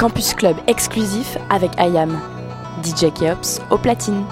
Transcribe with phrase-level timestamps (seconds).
[0.00, 2.18] Campus Club exclusif avec IAM.
[2.82, 4.24] DJ Keops au platine.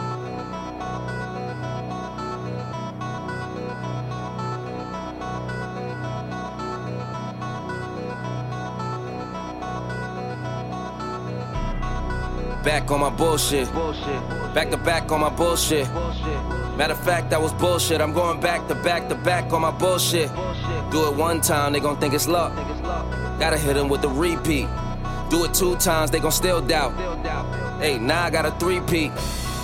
[12.64, 13.68] Back on my bullshit.
[14.54, 15.86] Back to back on my bullshit.
[16.78, 18.00] Matter of fact, that was bullshit.
[18.00, 20.30] I'm going back to back to back on my bullshit.
[20.90, 22.54] Do it one time, they gon' think it's luck.
[23.38, 24.66] Gotta hit them with the repeat.
[25.30, 26.92] Do it two times, they gon' still doubt.
[27.80, 29.12] Hey, now I got a three-peat.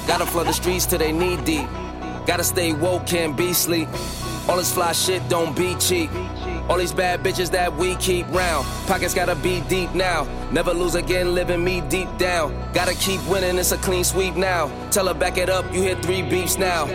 [0.06, 1.66] Gotta flood the streets till they knee deep.
[2.26, 3.88] Gotta stay woke, can't be sleep.
[4.48, 6.10] All this fly shit don't be cheap.
[6.68, 8.66] All these bad bitches that we keep round.
[8.86, 10.26] Pockets gotta be deep now.
[10.50, 12.54] Never lose again, living me deep down.
[12.74, 14.70] Gotta keep winning, it's a clean sweep now.
[14.90, 16.86] Tell her back it up, you hit three beeps now.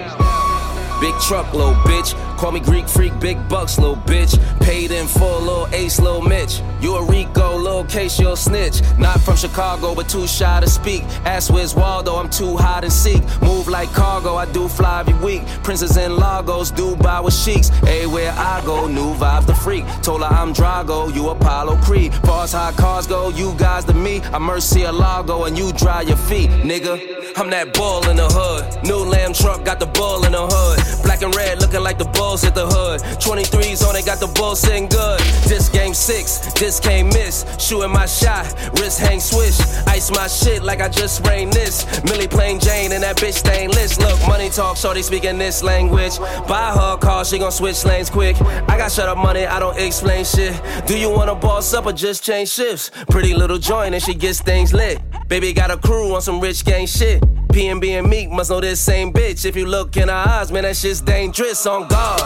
[0.99, 2.13] Big truck, little bitch.
[2.37, 4.37] Call me Greek freak, big bucks, little bitch.
[4.59, 6.61] Paid in full, little ace, little Mitch.
[6.81, 8.81] You a Rico, little case, you'll snitch.
[8.97, 11.03] Not from Chicago, but too shy to speak.
[11.25, 13.21] Ask where's Waldo, I'm too hot and seek.
[13.41, 15.45] Move like cargo, I do fly every week.
[15.63, 17.69] Princes in Lagos, Dubai with sheiks.
[17.83, 19.85] Everywhere I go, new vibes the freak.
[20.01, 22.13] Told her I'm Drago, you Apollo Creed.
[22.25, 24.21] Far as high cars go, you guys to me.
[24.33, 27.19] I'm Mercy Lago, and you dry your feet, nigga.
[27.35, 28.83] I'm that bull in the hood.
[28.83, 31.03] New lamb truck, got the bull in the hood.
[31.03, 33.01] Black and red, looking like the bulls at the hood.
[33.19, 35.19] 23s on it, got the bull sitting good.
[35.47, 37.45] This game six, this can't miss.
[37.57, 39.57] Shooting my shot, wrist hang swish.
[39.87, 41.85] Ice my shit like I just sprained this.
[42.03, 43.97] Millie plain Jane and that bitch stainless.
[43.97, 46.19] Look, money talk, shorty speaking this language.
[46.49, 48.35] Buy her car, she gon' switch lanes quick.
[48.41, 50.61] I got shut up money, I don't explain shit.
[50.85, 52.91] Do you wanna boss up or just change shifts?
[53.09, 54.99] Pretty little joint and she gets things lit.
[55.29, 57.23] Baby got a crew on some rich gang shit.
[57.49, 59.43] PNB and B and Meek must know this same bitch.
[59.43, 62.21] If you look in her eyes, man, that shit's dangerous on God.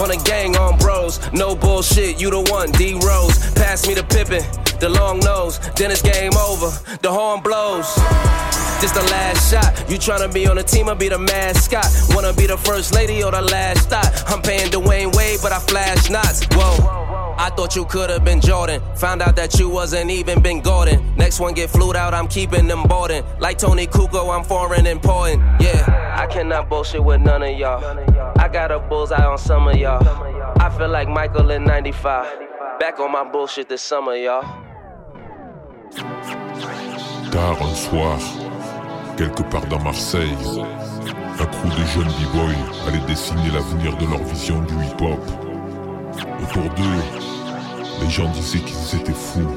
[0.00, 1.20] On a gang, on bros.
[1.32, 3.38] No bullshit, you the one, D Rose.
[3.54, 4.42] Pass me the Pippen,
[4.80, 5.58] the long nose.
[5.76, 6.70] Then it's game over,
[7.02, 7.94] the horn blows.
[8.80, 9.88] This the last shot.
[9.88, 11.86] You tryna be on the team or be the mascot?
[12.10, 14.06] Wanna be the first lady or the last stop?
[14.26, 16.44] I'm paying Dwyane Wade, but I flash knots.
[16.50, 17.23] Whoa.
[17.38, 18.80] I thought you could've been Jordan.
[18.96, 21.14] Found out that you wasn't even been Gordon.
[21.16, 23.24] Next one get flued out, I'm keeping them boarding.
[23.38, 25.42] Like Toni Kukoc, I'm foreign and important.
[25.60, 27.82] Yeah, I cannot bullshit with none of y'all.
[28.38, 30.06] I got a bullseye on some of y'all.
[30.60, 32.78] I feel like Michael in 95.
[32.78, 34.42] Back on my bullshit this summer, y'all.
[37.30, 38.18] Tard un soir,
[39.16, 40.36] quelque part dans Marseille,
[41.40, 45.53] un crew de jeunes b-boys allait dessiner l'avenir de leur vision du hip-hop.
[46.42, 47.02] Autour d'eux,
[48.02, 49.56] les gens disaient qu'ils étaient fous,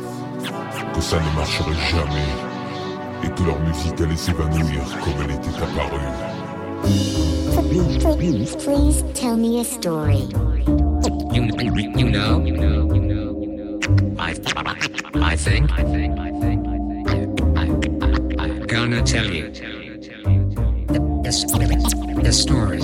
[0.93, 2.29] que ça ne marcherait jamais,
[3.23, 5.99] et que leur musique allait s'évanouir comme elle était apparue.
[8.63, 10.27] Please, tell me a story.
[11.33, 11.43] You,
[11.95, 12.41] you know,
[14.19, 14.35] I,
[15.15, 15.71] I think,
[18.39, 19.49] I'm gonna tell you
[20.87, 22.81] the, the, the story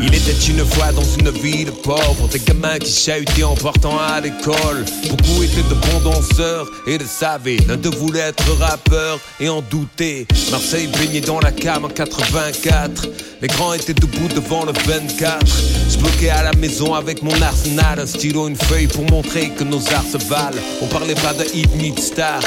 [0.00, 4.20] Il était une fois dans une ville pauvre, des gamins qui chahutaient en partant à
[4.20, 4.84] l'école.
[5.08, 7.56] Beaucoup étaient de bons danseurs et le savaient.
[7.66, 10.26] L'un d'eux voulait être rappeur et en douter.
[10.52, 13.08] Marseille baignait dans la cam en 84.
[13.42, 15.44] Les grands étaient debout devant le 24.
[15.90, 19.64] Je bloquais à la maison avec mon arsenal, un stylo, une feuille pour montrer que
[19.64, 20.60] nos arts se valent.
[20.80, 22.40] On parlait pas de hit de star.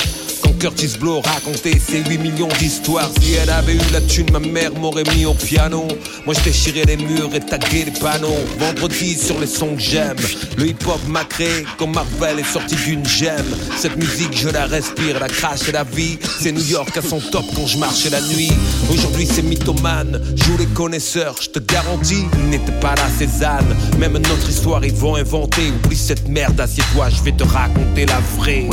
[0.61, 4.71] Curtis Blow racontait ses 8 millions d'histoires, si elle avait eu la thune, ma mère
[4.75, 5.87] m'aurait mis au piano.
[6.23, 8.37] Moi je déchirais les murs et taguais les panneaux.
[8.59, 10.17] Vendredi sur les sons que j'aime,
[10.57, 13.43] le hip hop m'a créé comme Marvel est sorti d'une gemme.
[13.75, 16.19] Cette musique je la respire, la crache et la vie.
[16.39, 18.51] C'est New York à son top quand je marche la nuit.
[18.91, 23.75] Aujourd'hui c'est mythomane, joue les connaisseurs, je te garantis, ils n'étaient pas là Cézanne.
[23.97, 25.73] Même notre histoire ils vont inventer.
[25.83, 28.67] Oublie cette merde, assieds-toi, je vais te raconter la vraie.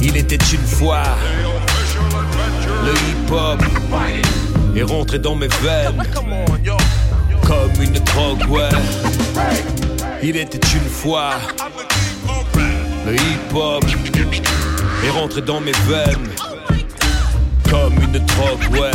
[0.00, 1.04] Il était une fois
[2.84, 3.62] le hip-hop
[4.76, 6.02] est rentré dans mes veines
[7.46, 8.68] comme une drogue, ouais.
[10.22, 11.30] Il était une fois
[13.06, 13.84] le hip-hop
[15.06, 16.28] est rentré dans mes veines
[17.70, 18.90] comme une drogue, ouais.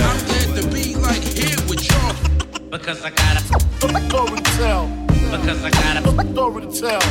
[2.72, 3.44] Because I got a
[5.32, 7.04] Because I got a story to tell.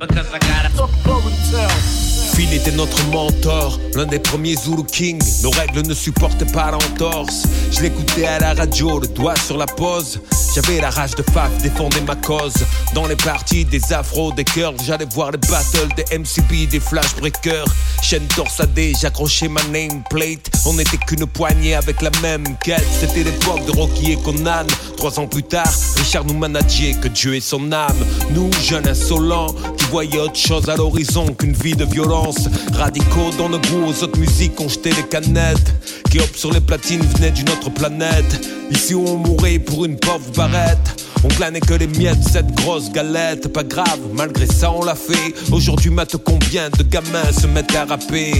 [0.00, 2.05] Because I got a story to tell.
[2.36, 5.18] Phil était notre mentor, l'un des premiers Zulu King.
[5.42, 7.44] Nos règles ne supportaient pas l'entorse.
[7.72, 10.20] Je l'écoutais à la radio, le doigt sur la pause.
[10.54, 12.52] J'avais la rage de faf, défendais ma cause.
[12.94, 17.16] Dans les parties des afros, des curls, j'allais voir les battles des MCB, des flash
[17.16, 17.66] breakers.
[18.02, 20.50] Chaîne torsadée, j'accrochais ma nameplate.
[20.66, 22.86] On n'était qu'une poignée avec la même quête.
[23.00, 24.66] C'était l'époque de Rocky et Conan.
[24.98, 28.04] Trois ans plus tard, Richard nous manageait, que Dieu ait son âme.
[28.30, 29.54] Nous, jeunes insolents,
[29.90, 32.48] voyaient autre chose à l'horizon qu'une vie de violence.
[32.72, 35.74] Radicaux dans le goût aux autres musiques, ont jeté les canettes.
[36.10, 38.48] Qui hop sur les platines venaient d'une autre planète.
[38.70, 41.04] Ici où on mourait pour une pauvre barrette.
[41.24, 43.52] On planait que les miettes, cette grosse galette.
[43.52, 45.34] Pas grave, malgré ça on l'a fait.
[45.50, 48.32] Aujourd'hui, mate combien de gamins se mettent à rapper?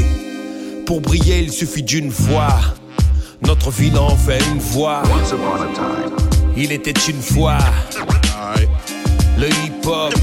[0.86, 2.58] Pour briller, il suffit d'une voix.
[3.46, 5.02] Notre ville en fait une voix.
[6.56, 7.58] Il était une fois.
[9.38, 10.14] Le hip-hop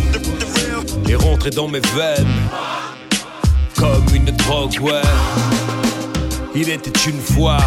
[1.09, 2.27] est rentré dans mes veines
[3.77, 5.01] comme une drogue, ouais.
[6.55, 7.59] Il était une fois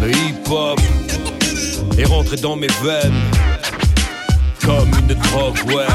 [0.00, 0.80] le hip-hop
[1.98, 3.20] est rentré dans mes veines
[4.64, 5.86] comme une drogue, ouais.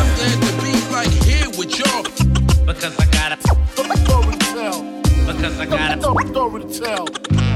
[2.65, 3.37] Because I got a
[3.97, 4.81] story to tell.
[5.27, 7.50] Because I got a story to tell.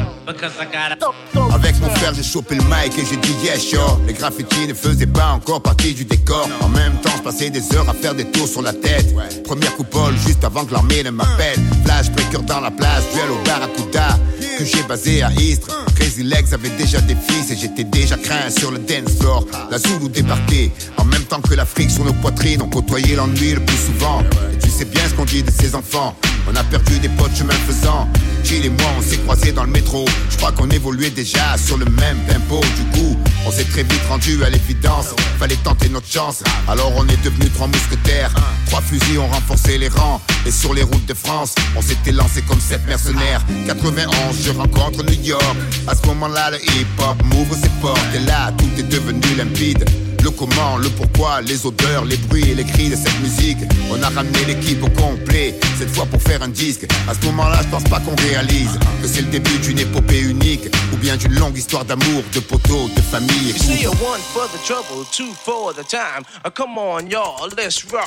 [1.54, 3.80] Avec mon frère, j'ai chopé le mic et j'ai dit yes, yo.
[4.07, 6.48] Les graffitis ne faisaient pas encore partie du décor.
[6.62, 9.13] En même temps, je passais des heures à faire des tours sur la tête.
[9.44, 11.60] Première coupole juste avant que l'armée ne m'appelle.
[11.83, 14.19] Flash breaker dans la place, duel au Barracuda.
[14.57, 15.68] Que j'ai basé à Istres.
[15.95, 19.45] Crazy Legs avait déjà des fils et j'étais déjà craint sur le dance floor.
[19.69, 22.62] La Zulu débarquait en même temps que l'Afrique sur nos poitrines.
[22.62, 24.24] On côtoyait l'ennui le plus souvent.
[24.54, 26.16] Et tu sais bien ce qu'on dit de ces enfants.
[26.47, 28.07] On a perdu des potes chemin faisant.
[28.44, 30.06] Gilles et moi, on s'est croisés dans le métro.
[30.30, 32.62] Je crois qu'on évoluait déjà sur le même tempo.
[32.75, 35.07] Du coup, on s'est très vite rendu à l'évidence.
[35.39, 36.44] Fallait tenter notre chance.
[36.68, 38.31] Alors on est devenus trois mousquetaires.
[38.68, 40.21] Trois fusils ont renforcé les rangs.
[40.45, 43.42] Et sur les routes de France, on s'était lancé comme sept mercenaires.
[43.65, 44.12] 91,
[44.44, 45.57] je rencontre New York.
[45.88, 48.00] À ce moment-là, le hip-hop m'ouvre ses portes.
[48.15, 49.83] Et là, tout est devenu limpide.
[50.25, 53.59] Le comment, le pourquoi, les odeurs, les bruits et les cris de cette musique.
[53.92, 56.86] On a ramené l'équipe au complet, cette fois pour faire un disque.
[57.08, 60.68] À ce moment-là, je pense pas qu'on réalise que c'est le début d'une épopée unique
[60.94, 63.56] ou bien d'une longue histoire d'amour, de poteaux, de famille.
[63.82, 66.24] Et one for the trouble, two for the time.
[66.46, 68.02] Uh, come on, y'all, let's roll.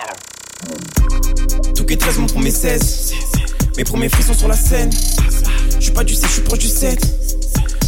[1.74, 3.14] Tout est 13 mon premier 16.
[3.76, 4.90] Mes premiers frissons sur la scène.
[5.78, 6.98] Je suis pas du 6, je suis proche du 7.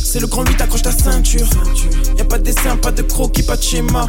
[0.03, 1.47] C'est le grand 8, accroche ta ceinture.
[2.17, 4.09] Y a pas de dessin, pas de croquis, pas de schéma.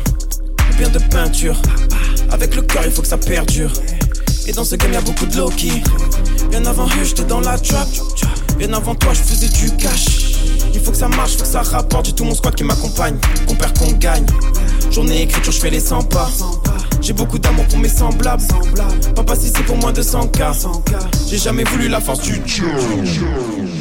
[0.70, 1.60] Ou bien de peinture.
[2.32, 3.72] Avec le cœur, il faut que ça perdure.
[4.48, 5.72] Et dans ce game, y a beaucoup de Loki.
[6.50, 7.88] Bien avant eux, j'étais dans la trap.
[8.58, 10.36] Bien avant toi, je faisais du cash.
[10.74, 12.08] Il faut que ça marche, faut que ça rapporte.
[12.08, 13.18] J'ai tout mon squad qui m'accompagne.
[13.48, 14.26] Qu'on perd, qu'on gagne.
[14.90, 16.30] Journée écriture, je fais les 100 pas.
[17.02, 18.44] J'ai beaucoup d'amour pour mes semblables.
[19.16, 20.68] Papa, si c'est pour moins de 100K.
[21.30, 23.81] J'ai jamais voulu la force du up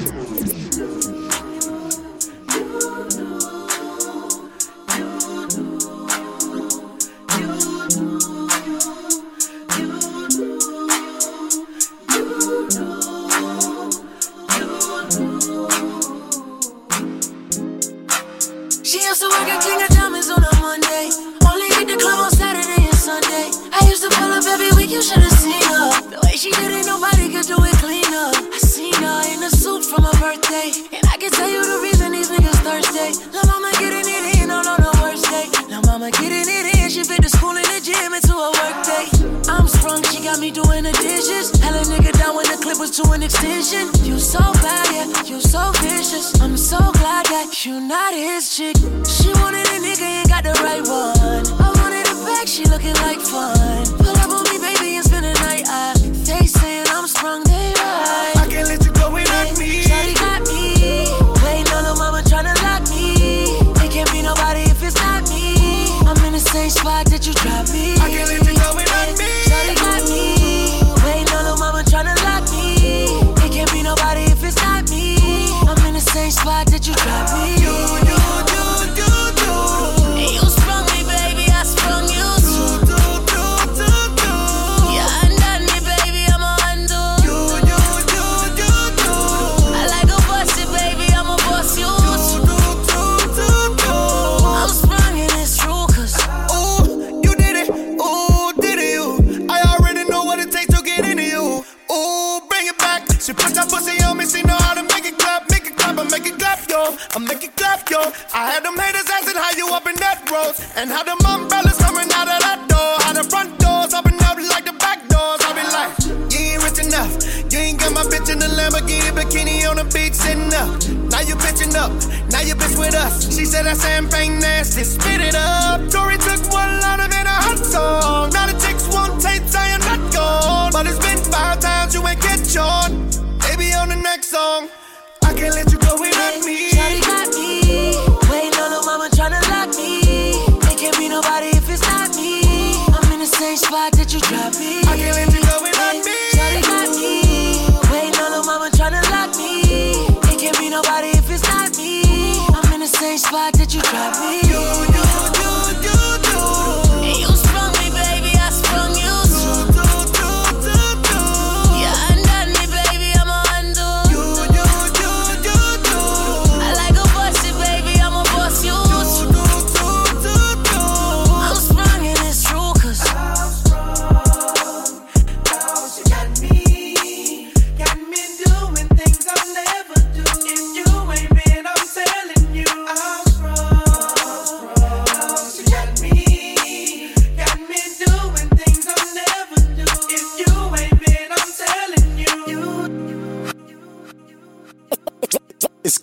[40.50, 41.50] me doing the dishes.
[41.60, 43.88] Hella nigga down when the clip was to an extension.
[44.04, 46.40] You so bad, yeah, you so vicious.
[46.40, 48.76] I'm so glad that you not his chick.
[49.06, 51.44] She wanted a nigga ain't got the right one.
[51.60, 54.09] I wanted a bag, she looking like fun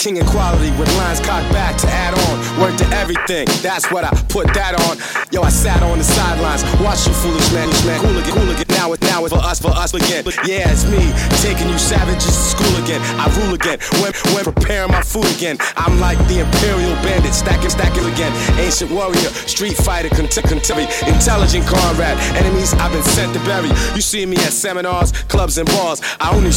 [0.07, 2.61] King equality with lines cocked back to add on.
[2.61, 4.95] Word to everything, that's what I put that on.
[5.33, 8.66] Yo, I sat on the sidelines, watch you foolish man, man, cool again, cool again.
[9.17, 10.23] Now it's for us, for us again.
[10.45, 11.01] Yeah, it's me
[11.41, 13.01] taking you savages to school again.
[13.17, 15.57] I rule again when when preparing my food again.
[15.75, 18.29] I'm like the imperial bandit, stacking, stacking again.
[18.61, 22.13] Ancient warrior, street fighter, cont- contemporary, intelligent comrade.
[22.37, 23.73] Enemies I've been sent to bury.
[23.97, 25.99] You see me at seminars, clubs and bars.
[26.19, 26.53] I only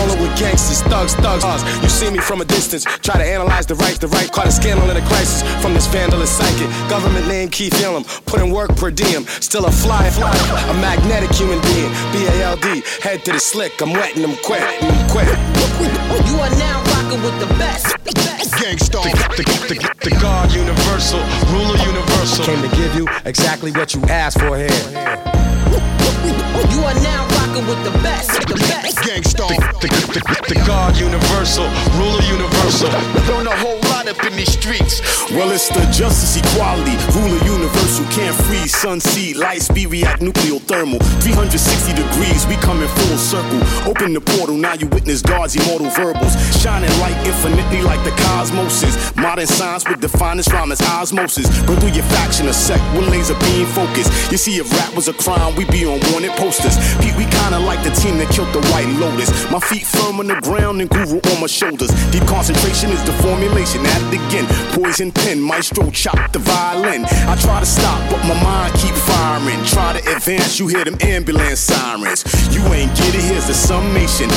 [0.00, 1.44] rolling with gangsters, thugs, thugs.
[1.82, 4.32] You see me from a distance, try to analyze the right, the right.
[4.32, 6.72] Caught a scandal in a crisis from this vandalous psychic.
[6.88, 9.26] Government name Keith Elam, putting work per diem.
[9.44, 10.32] Still a fly, fly,
[10.72, 11.97] a magnetic human being.
[12.12, 13.80] B A L D, head to the slick.
[13.80, 15.28] I'm wetting them quick, them quick.
[15.28, 17.96] you are now rocking with the best.
[18.04, 18.54] The best.
[18.60, 19.04] Gang Starr.
[19.04, 21.20] The, the, the, the God universal,
[21.52, 22.44] ruler universal.
[22.44, 25.57] Came to give you exactly what you asked for here.
[25.68, 28.30] You are now rocking with the best.
[28.48, 28.98] The best.
[29.04, 29.48] Gang Starr.
[29.80, 31.64] The, the, the, the God universal,
[32.00, 32.88] ruler universal.
[33.28, 35.00] Learn a whole lot up in these streets.
[35.30, 38.04] Well, it's the justice, equality, ruler universal.
[38.10, 40.98] Can't freeze, sun, sea, light speed, react nuclear thermal.
[41.20, 43.60] 360 degrees, we come in full circle.
[43.88, 46.32] Open the portal, now you witness God's immortal verbals.
[46.60, 48.96] Shining light infinitely like the cosmoses.
[49.16, 51.46] Modern science with the finest rhyme as osmosis.
[51.66, 54.08] Burn through your faction, a sect with laser beam focus.
[54.32, 56.78] You see, if rap was a crime, we be on wanted posters.
[57.02, 59.28] Pete, we kinda like the team that killed the White Lotus.
[59.50, 61.90] My feet firm on the ground and guru on my shoulders.
[62.14, 63.84] Deep concentration is the formulation.
[63.84, 64.46] At it again,
[64.78, 67.04] poison pen, maestro chop the violin.
[67.26, 69.58] I try to stop, but my mind keep firing.
[69.64, 72.22] Try to advance, you hear them ambulance sirens.
[72.54, 74.30] You ain't get it, here's the summation.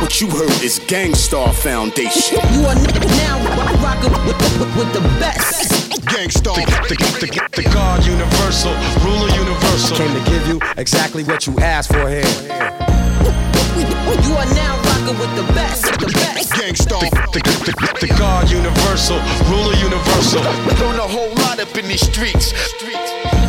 [0.00, 2.38] What you heard is Gang Starr Foundation.
[2.54, 2.78] You are
[3.18, 3.36] now
[3.82, 5.85] rocking with, with, with the best.
[6.06, 6.54] Gang Starr.
[6.54, 8.72] The, the, the, the God universal,
[9.02, 9.96] ruler universal.
[9.96, 12.22] I Came to give you exactly what you asked for here.
[14.24, 15.84] You are now rocking with the best.
[15.98, 16.52] The best.
[16.54, 17.00] Gang Starr.
[17.00, 19.18] The, the, the, the God universal,
[19.50, 20.42] ruler universal.
[20.80, 22.54] Learn a whole lot up in these streets.
[22.54, 23.45] streets.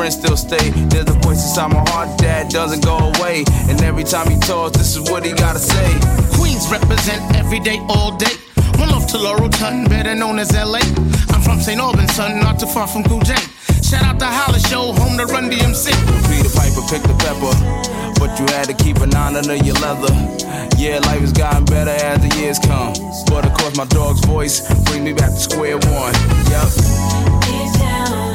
[0.00, 0.70] Friends still stay.
[0.88, 3.44] There's a voice inside my heart that doesn't go away.
[3.68, 5.92] And every time he talks, this is what he gotta say.
[6.32, 8.32] Queens represent every day, all day.
[8.80, 10.80] One love to Laurelton, better known as LA.
[11.36, 11.78] I'm from St.
[11.78, 13.34] Albans, son, not too far from Cool J.
[13.84, 15.92] Shout out to Holla Show, home to Run DMC.
[16.32, 17.52] Peter Piper picked the pepper,
[18.16, 20.16] but you had to keep an eye under your leather.
[20.80, 22.94] Yeah, life has gotten better as the years come,
[23.28, 26.14] but of course my dog's voice brings me back to square one.
[26.48, 28.29] Yep.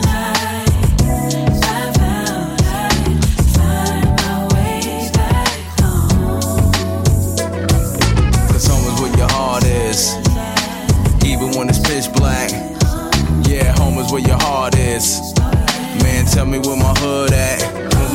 [11.56, 12.52] when it's pitch black.
[13.48, 15.34] Yeah, home is where your heart is.
[16.04, 17.64] Man, tell me where my hood at.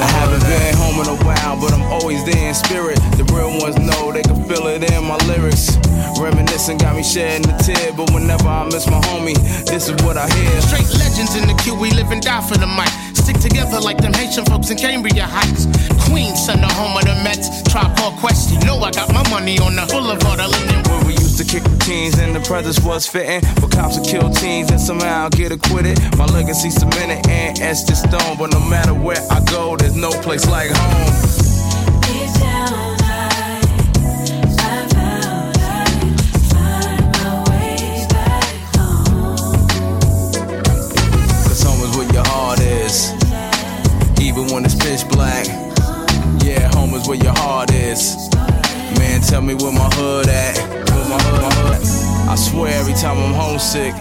[0.01, 2.99] I haven't been home in a while, but I'm always there in spirit.
[3.17, 5.77] The real ones know they can feel it in my lyrics.
[6.21, 10.17] Reminiscing got me shedding a tear, but whenever I miss my homie, this is what
[10.17, 10.61] I hear.
[10.61, 13.00] Straight legends in the queue, we live and die for the mic.
[13.31, 15.67] Stick together like them Haitian folks in Cambria Heights.
[16.09, 17.63] Queens, son, the home of the Mets.
[17.71, 18.51] Tribe called Quest.
[18.51, 20.83] You know I got my money on the boulevard of Linden.
[20.91, 23.41] Where we used to kick the teens and the presence was fitting.
[23.61, 26.01] But cops would kill teens and somehow get acquitted.
[26.19, 28.37] My legacy cemented and etched in stone.
[28.37, 31.50] But no matter where I go, there's no place like home.
[44.41, 45.47] Even when it's pitch black.
[46.43, 48.31] Yeah, home is where your heart is.
[48.99, 50.57] Man, tell me where my hood at.
[50.59, 52.29] Where my hood, my hood.
[52.29, 53.95] I swear every time I'm homesick,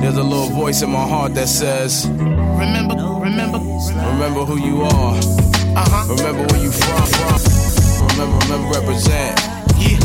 [0.00, 5.16] there's a little voice in my heart that says, Remember, remember, remember who you are.
[5.16, 6.14] Uh-huh.
[6.14, 8.08] Remember where you from, from.
[8.10, 9.38] Remember, remember, represent.
[9.78, 9.98] Yeah.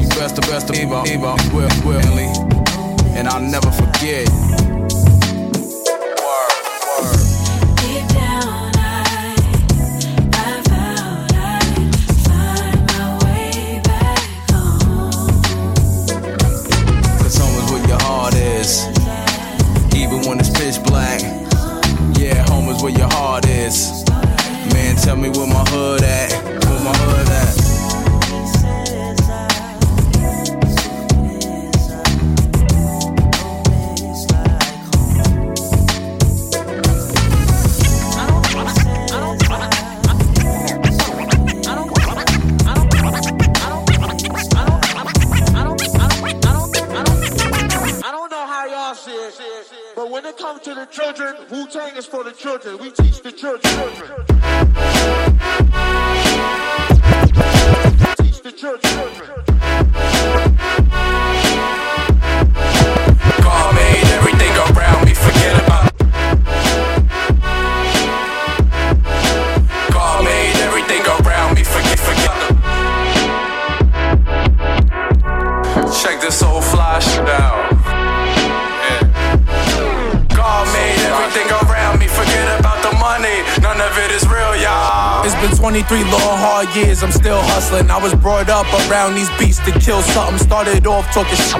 [0.00, 2.28] You best the best of Eva, Eva, will, willingly.
[3.16, 4.28] And I'll never forget.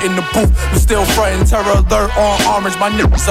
[0.07, 2.79] In the booth, but still frontin' terror alert on orange.
[2.79, 3.27] My niggas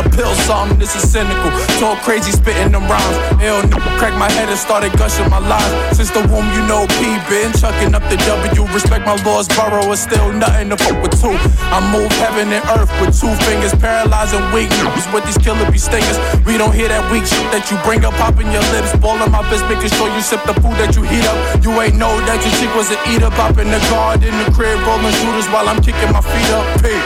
[0.86, 1.50] this is cynical.
[1.82, 3.18] Talk crazy, spitting them rhymes.
[3.42, 3.66] Ill
[3.98, 5.98] cracked my head and started gushing my lines.
[5.98, 8.70] Since the womb, you know P been chucking up the W.
[8.70, 11.34] Respect my laws, borough is still nothing to fuck with two.
[11.74, 14.70] I move heaven and earth with two fingers, paralyzing weak
[15.10, 16.22] with these killer be stingers.
[16.46, 19.42] We don't hear that weak shit that you bring up, popping your lips, balling my
[19.50, 21.66] fist, making sure you sip the food that you heat up.
[21.66, 24.78] You ain't know that your chick was an eater, popping the guard in the crib,
[24.86, 26.66] rolling shooters while I'm kicking my feet up.
[26.78, 27.02] Pig.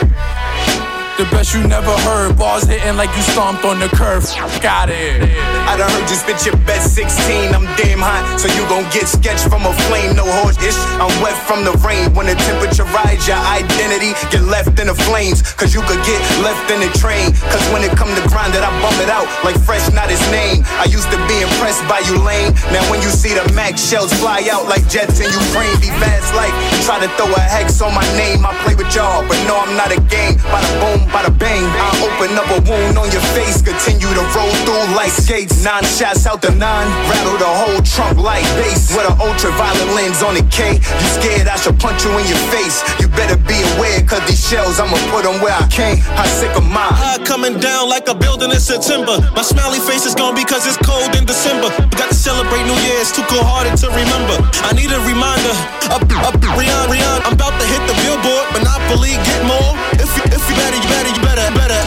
[1.20, 2.40] The best you never heard.
[2.40, 4.24] Bars hitting like you stomped on the curb.
[4.64, 5.20] Got it.
[5.68, 7.52] I done heard you spit your best 16.
[7.52, 10.16] I'm damn hot, so you gon' get sketched from a flame.
[10.16, 10.80] No horse ish.
[10.96, 12.16] I'm wet from the rain.
[12.16, 15.44] When the temperature rise, your identity get left in the flames.
[15.60, 17.36] Cause you could get left in the train.
[17.52, 20.24] Cause when it come to grind it, I bum it out like fresh, not his
[20.32, 20.64] name.
[20.80, 22.56] I used to be impressed by you lame.
[22.72, 26.32] Now when you see the Mac shells fly out like jets in Ukraine, be fast
[26.32, 26.56] like
[26.88, 28.48] try to throw a hex on my name.
[28.48, 30.40] I play with y'all, but no, I'm not a game.
[30.48, 31.66] By the boom, bada bang.
[31.66, 35.64] I open up a wound on your face, continue to roll through like skates.
[35.64, 38.94] Nine shots out the nine, rattle the whole trunk like bass.
[38.94, 42.42] With an ultraviolet lens on the K, you scared I should punch you in your
[42.54, 42.82] face.
[43.02, 45.98] You better be aware, cause these shells, I'ma put them where I can.
[46.18, 46.94] I sick of mine.
[46.94, 49.18] High coming down like a building in September.
[49.34, 51.70] My smiley face is gone because it's cold in December.
[51.90, 54.38] We got to celebrate New Year's, too cold hearted to remember.
[54.66, 55.54] I need a reminder.
[55.90, 57.26] Up, up, Rihanna, Rihanna.
[57.26, 59.74] I'm about to hit the billboard, Monopoly, get more.
[59.98, 61.80] If you, if you better, you better you better, better.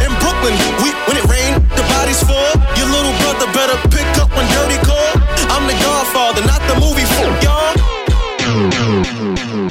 [0.00, 0.54] In Brooklyn.
[0.80, 2.54] We, when it rain, the bodies fall.
[2.78, 5.12] Your little brother better pick up when dirty call.
[5.52, 7.74] I'm the Godfather, not the movie for y'all.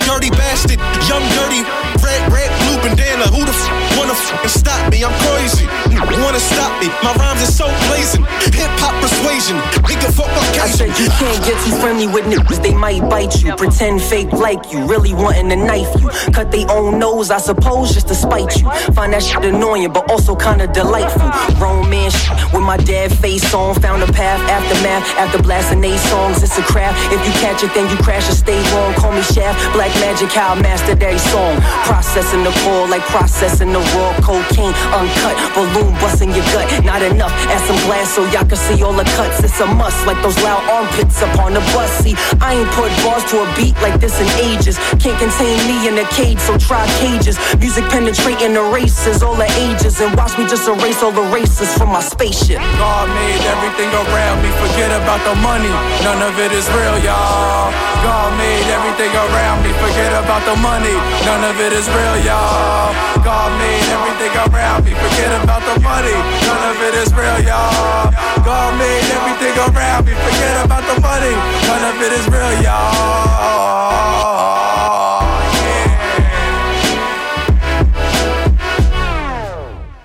[0.06, 1.64] Dirty bastard, young dirty,
[2.04, 3.32] red, red, blue bandana.
[3.34, 5.04] Who the f wanna f stop me?
[5.04, 5.66] I'm crazy.
[6.08, 6.88] Wanna stop me?
[7.04, 8.24] My rhymes are so blazing.
[8.56, 9.58] Hip hop persuasion.
[9.84, 13.56] Nigga, fuck I said you can't get too friendly with niggas, they might bite you.
[13.56, 16.10] Pretend fake like you, really wanting to knife you.
[16.32, 18.70] Cut they own nose, I suppose, just to spite you.
[18.94, 21.30] Find that shit annoying, but also kinda delightful.
[21.58, 22.16] Romance
[22.54, 23.76] with my dad face on.
[23.82, 26.44] Found a path, aftermath, after blasting eight songs.
[26.44, 26.98] It's a craft.
[27.14, 28.94] If you catch it, then you crash or stay wrong.
[28.96, 31.60] Call me Shaft, Black Magic, how I mastered every song.
[31.84, 34.74] Processing the core like processing the raw cocaine.
[34.94, 36.68] Uncut, balloon busting your gut.
[36.84, 39.44] Not enough, add some glass so y'all can see all the cuts.
[39.44, 41.90] it's a must, like those loud armpits up on the bus.
[42.04, 44.78] See, I ain't put bars to a beat like this in ages.
[45.02, 47.38] Can't contain me in a cage, so try cages.
[47.60, 51.72] Music penetrating the races, all the ages, and watch me just erase all the races
[51.78, 52.60] from my spaceship.
[52.78, 55.72] God made everything around me, forget about the money.
[56.04, 57.72] None of it is real, y'all.
[58.04, 60.96] God made everything around me, forget about the money.
[61.28, 62.94] None of it is real, y'all.
[63.24, 66.16] God made everything around me, forget about the money.
[66.46, 68.12] None of it is real, y'all.
[68.44, 71.36] God made everything around me, forget about the money.
[71.68, 74.00] None of it is real, y'all.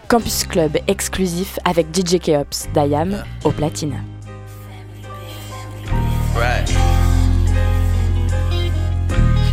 [0.08, 4.00] Campus Club exclusif avec DJ Keops, Dayam, au platine.
[6.36, 6.68] Right.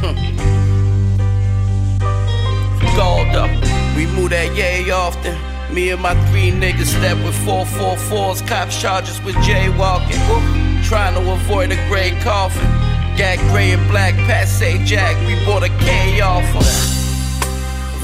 [2.95, 3.49] Gold up.
[3.95, 5.50] We move that yay often.
[5.73, 10.19] Me and my three niggas step with 444s, cop charges with jaywalking.
[10.83, 12.67] Trying to avoid a gray coffin.
[13.17, 15.15] Got gray and black, passe jack.
[15.25, 16.63] We bought a K off him.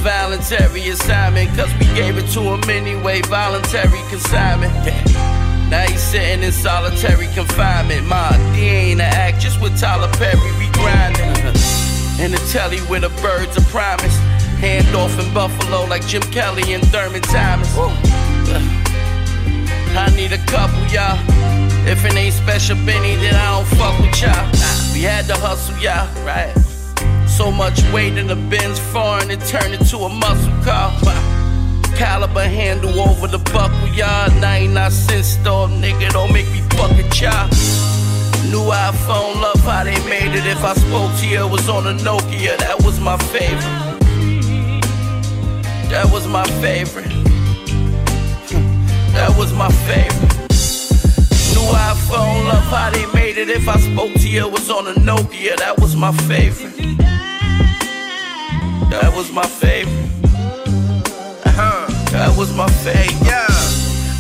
[0.02, 3.22] Voluntary assignment, cause we gave it to him anyway.
[3.24, 4.74] Voluntary consignment.
[5.70, 8.08] Now he's sitting in solitary confinement.
[8.08, 11.32] Ma, D ain't an act, just with Tyler Perry, we grinding.
[11.44, 12.24] Uh-huh.
[12.24, 14.18] In the telly with the birds of promise.
[14.60, 17.72] Hand off in Buffalo like Jim Kelly and Thurman Thomas.
[19.96, 21.18] I need a couple, y'all.
[21.88, 24.34] If it ain't special Benny, then I don't fuck with y'all.
[24.34, 26.54] Nah, we had to hustle, y'all, right?
[27.28, 30.92] So much weight in the Benz foreign, it turned into a muscle car.
[31.96, 34.30] Caliber handle over the buckle, y'all.
[34.40, 37.50] 99 cent store, nigga, don't make me fucking chop.
[38.52, 40.46] New iPhone, love how they made it.
[40.46, 43.97] If I spoke to you, it was on a Nokia, that was my favorite.
[45.90, 47.10] That was my favorite.
[49.14, 50.34] That was my favorite.
[51.54, 53.50] New iPhone, love how they made it.
[53.50, 56.76] If I spoke to you, it was on a Nokia, that was my favorite.
[58.92, 60.12] That was my favorite.
[61.46, 61.88] Uh-huh.
[62.12, 63.26] That was my favorite.
[63.26, 63.48] Yeah,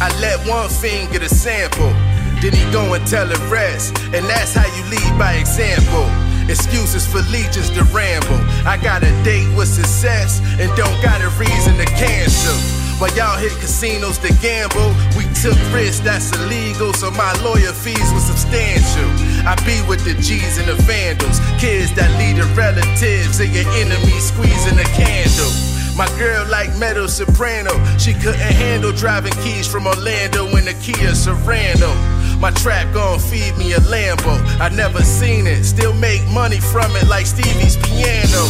[0.01, 1.93] I let one fiend get a sample.
[2.41, 3.97] Then he go and tell the rest.
[4.13, 6.05] And that's how you lead by example.
[6.49, 8.39] Excuses for legions to ramble.
[8.65, 12.55] I got a date with success and don't got a reason to cancel.
[12.99, 18.09] While y'all hit casinos to gamble, we took risks that's illegal, so my lawyer fees
[18.11, 19.05] were substantial.
[19.45, 23.67] I be with the G's and the vandals, kids that lead the relatives and your
[23.77, 25.51] enemies squeezing a candle.
[25.95, 31.13] My girl like metal soprano, she couldn't handle driving keys from Orlando in a Kia
[31.13, 32.16] Sorano.
[32.39, 34.37] My trap gon' feed me a Lambo.
[34.59, 38.45] I never seen it, still make money from it like Stevie's piano.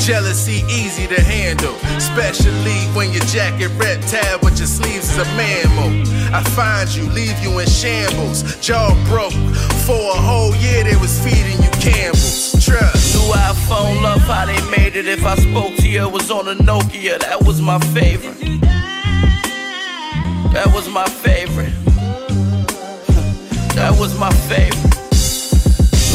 [0.00, 6.08] Jealousy easy to handle, especially when your jacket reptile with your sleeves is a mammal.
[6.34, 9.32] I find you, leave you in shambles, jaw broke.
[9.84, 12.64] For a whole year they was feeding you Campbell's.
[12.64, 13.14] Trust.
[13.14, 15.06] New iPhone, love how they made it.
[15.06, 18.38] If I spoke to you, it was on a Nokia, that was my favorite.
[20.54, 21.87] That was my favorite.
[23.78, 24.82] That was my favorite.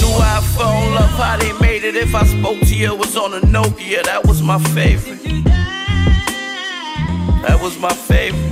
[0.02, 1.96] New iPhone, love how they made it.
[1.96, 5.24] If I spoke to you, it was on a Nokia, that was my favorite.
[7.48, 8.52] That was my favorite.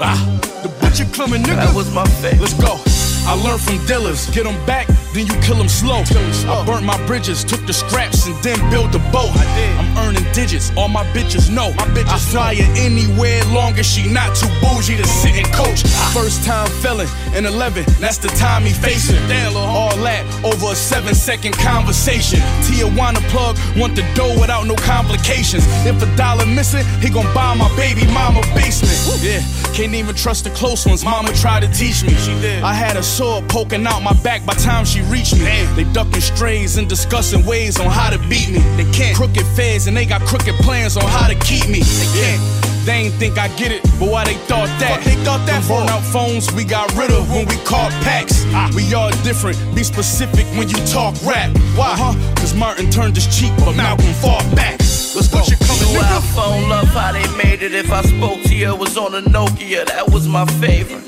[0.00, 1.56] Ah, the butcher coming, nigga.
[1.56, 2.42] That was my favorite.
[2.42, 2.78] Let's go.
[3.26, 6.02] I learned from dealers, get them back, then you kill them slow.
[6.02, 9.30] I burnt my bridges, took the scraps, and then built a boat.
[9.78, 11.72] I'm earning digits, all my bitches know.
[11.74, 15.46] My bitches I fly her anywhere long as she not too bougie to sit and
[15.54, 15.82] coach.
[16.12, 19.22] First time felon in 11, that's the time he facing.
[19.54, 22.40] All that over a seven second conversation.
[22.66, 25.64] Tijuana plug want the dough without no complications.
[25.86, 29.22] If a dollar missing, he gon' buy my baby mama basement.
[29.22, 29.40] Yeah,
[29.72, 31.04] can't even trust the close ones.
[31.04, 32.14] Mama tried to teach me.
[32.62, 35.64] I had a sword poking out my back by time she reached me.
[35.76, 38.60] They ducking strays and discussing ways on how to beat me.
[38.76, 41.80] They can't crooked feds and they got crooked plans on how to keep me.
[41.80, 42.64] They can't.
[42.84, 45.00] They ain't think I get it, but why they thought that?
[45.06, 48.44] they thought that burn out phones we got rid of when we caught packs.
[48.48, 48.70] Ah.
[48.76, 51.50] We all different, be specific when you talk rap.
[51.76, 51.96] Why?
[51.96, 52.12] Huh?
[52.36, 54.80] Cause Martin turned his cheek, but Malcolm fought back.
[55.16, 55.40] Let's go.
[55.48, 56.20] You coming, New nigga?
[56.20, 57.72] iPhone, love how they made it.
[57.72, 61.06] If I spoke to you, it was on a Nokia, that was my favorite.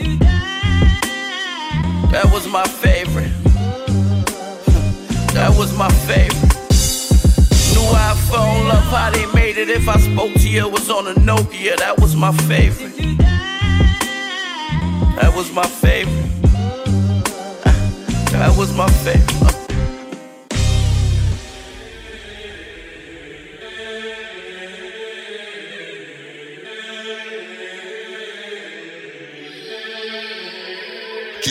[2.10, 3.30] That was my favorite.
[5.36, 6.54] That was my favorite.
[7.74, 9.68] New iPhone, love how they made it.
[9.68, 12.96] If I spoke to you, it was on a Nokia, that was my favorite.
[15.20, 16.42] That was my favorite.
[18.32, 19.55] That was my favorite.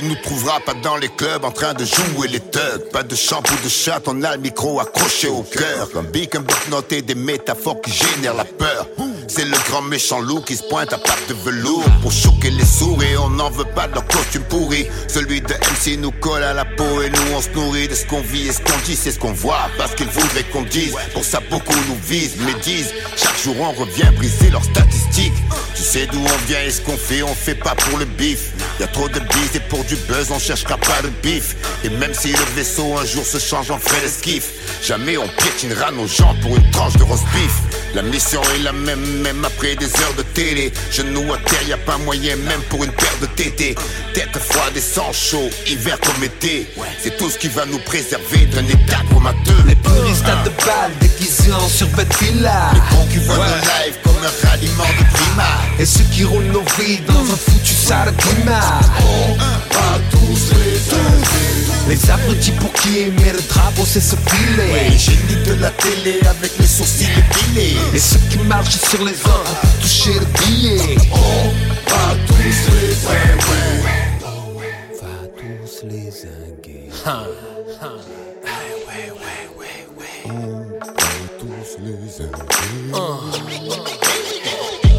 [0.05, 2.89] Nous trouveras verra pas dans les clubs en train de jouer les thugs.
[2.91, 5.89] Pas de shampoo de chat, on a le micro accroché au cœur.
[5.95, 8.87] Un bic, un bloc noté, des métaphores qui génèrent la peur.
[9.27, 12.65] C'est le grand méchant loup qui se pointe à patte de velours pour choquer les
[12.65, 14.87] sourds et on n'en veut pas de leur costume pourri.
[15.07, 18.05] Celui de MC nous colle à la peau et nous on se nourrit de ce
[18.05, 19.69] qu'on vit et ce qu'on dit, c'est ce qu'on voit.
[19.77, 22.93] Parce qu'ils voudraient qu'on dise, pour ça beaucoup nous visent, mais disent.
[23.17, 25.33] Chaque jour on revient briser leurs statistiques.
[25.75, 28.51] Tu sais d'où on vient et ce qu'on fait, on fait pas pour le bif.
[28.79, 31.55] Y a trop de bise et pour du buzz on cherchera pas de bif.
[31.83, 34.45] Et même si le vaisseau un jour se change en frais d'esquif,
[34.83, 37.51] jamais on piétinera nos gens pour une tranche de roast beef.
[37.93, 40.71] La mission est la même, même après des heures de télé.
[40.91, 43.75] Genoux à terre, y a pas moyen même pour une paire de tétés.
[44.13, 46.67] Tête froide et sang chaud, hiver comme été.
[47.01, 49.63] C'est tout ce qui va nous préserver d'un état comateux.
[49.67, 52.71] Les puristes de balles déguisés en survêt villa.
[52.73, 55.65] Les cons qui voient live comme un ralliement de primat.
[55.77, 58.79] Et ceux qui roulent nos vies dans un foutu sale climat.
[59.01, 64.71] On va tous les Les abrutis pour qui aimer le drapeau, c'est se filer.
[64.71, 67.75] Ouais, les génies de la télé avec les sourcils épilés.
[67.93, 70.97] Et ceux qui marchent sur les ordres pour toucher le billet.
[71.11, 71.49] On
[71.89, 72.55] va tous les
[73.07, 73.85] ouais, ouais.
[75.01, 76.89] Va tous les zinguer.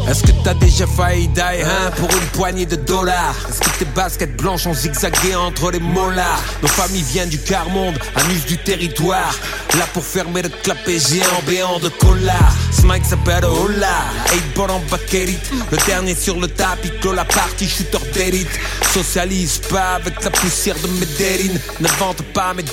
[0.07, 3.35] Est-ce que t'as déjà failli die hein, pour une poignée de dollars?
[3.49, 6.41] Est-ce que tes baskets blanches ont zigzagué entre les molars?
[6.61, 9.35] Nos familles viennent du quart monde, amusent du territoire.
[9.77, 12.39] Là pour fermer le clapet géant béant de cola
[12.71, 17.67] Smike s'appelle Ola 8 ball en bakélite Le dernier sur le tapis clôt la partie
[17.67, 18.59] shooter d'élite.
[18.93, 21.59] Socialise pas avec la poussière de mes dérines.
[21.81, 22.63] Ne vente pas mes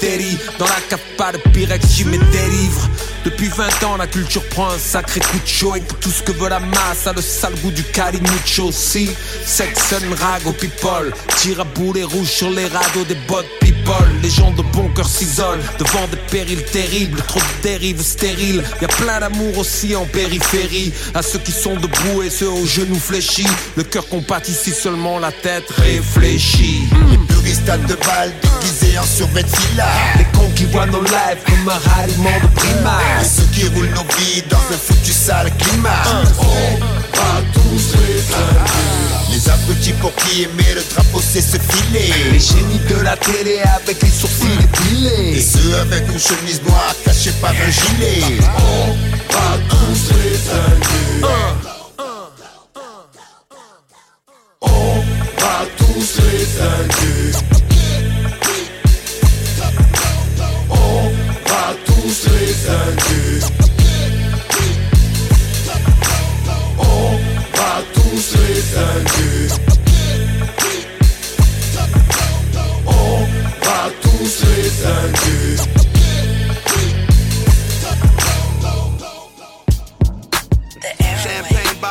[0.59, 2.89] Dans la cave pas de pyrex j'y mets des livres
[3.25, 5.75] Depuis 20 ans la culture prend un sacré coup de chaud.
[5.77, 9.09] Et tout ce que veut la masse a le sale goût du calimucho Si,
[9.45, 11.13] Sexton, Rago, People.
[11.37, 13.95] Tire à boulet rouge sur les radeaux des bottes people.
[14.23, 17.23] Les gens de bon cœur s'isolent devant des périls terribles.
[17.27, 18.63] Trop de dérives stériles.
[18.83, 20.93] Y a plein d'amour aussi en périphérie.
[21.15, 23.49] À ceux qui sont debout et ceux aux genoux fléchis.
[23.77, 29.45] Le cœur compatit si seulement la tête réfléchit Les puristes de balles déguisés en survêt.
[30.19, 30.25] Les
[30.65, 34.43] qui voient nos lives comme un ralliement de primaire Et ceux qui roulent nos vies
[34.49, 36.03] dans un foutu sale climat.
[36.39, 36.77] On
[37.17, 42.13] va tous les Les abrutis pour qui aimer le drapeau c'est se filer.
[42.33, 46.95] Les génies de la télé avec les sourcils épilés Et ceux avec une chemise noire
[47.05, 48.39] cachée par un gilet.
[48.59, 48.93] On
[49.33, 51.27] va tous les zinguer.
[54.61, 55.03] On
[55.41, 57.64] va tous les zinguer.
[62.65, 63.41] Zinguer.
[66.79, 67.11] On
[67.57, 69.49] va tous les zinguer.
[72.87, 73.19] On
[73.65, 75.84] va tous les zinguer.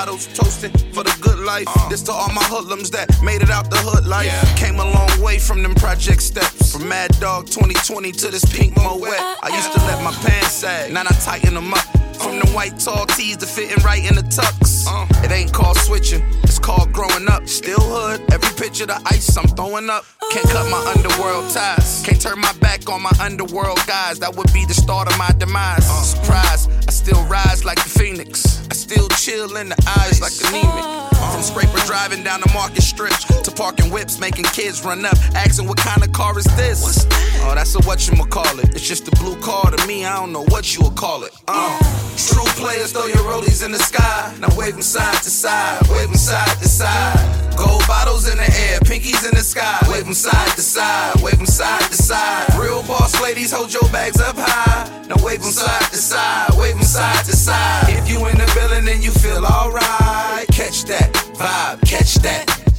[0.04, 1.68] Bottles toasting for the good life.
[1.90, 4.34] This to all my hoodlums that made it out the hood life.
[4.58, 6.74] Came a long way from them project steps.
[6.74, 9.08] From Mad Dog 2020 to this pink Moet.
[9.42, 12.03] I used to let my pants sag, now I tighten them up.
[12.20, 14.86] From the white tall tees to fitting right in the tux.
[15.24, 17.48] It ain't called switching, it's called growing up.
[17.48, 20.06] Still hood, every picture the ice I'm throwing up.
[20.32, 22.04] Can't cut my underworld ties.
[22.06, 24.20] Can't turn my back on my underworld guys.
[24.20, 25.86] That would be the start of my demise.
[25.86, 28.68] Surprise, I still rise like the phoenix.
[28.70, 31.13] I still chill in the eyes like anemic.
[31.34, 35.68] From scraper driving down the market strip to parking whips, making kids run up, asking
[35.68, 37.08] what kind of car is this?
[37.42, 38.70] Oh, that's a what you call it.
[38.70, 40.06] It's just a blue car to me.
[40.06, 41.34] I don't know what you would call it.
[41.48, 41.80] Uh,
[42.16, 44.32] true players throw your rollies in the sky.
[44.42, 47.58] Now wave them side to side, wave them side to side.
[47.58, 49.80] Gold bottles in the air, pinkies in the sky.
[49.90, 52.54] Wave them side to side, wave them side to side.
[52.62, 54.86] Real boss ladies, hold your bags up high.
[55.08, 56.53] Now wave them side to side, wave them side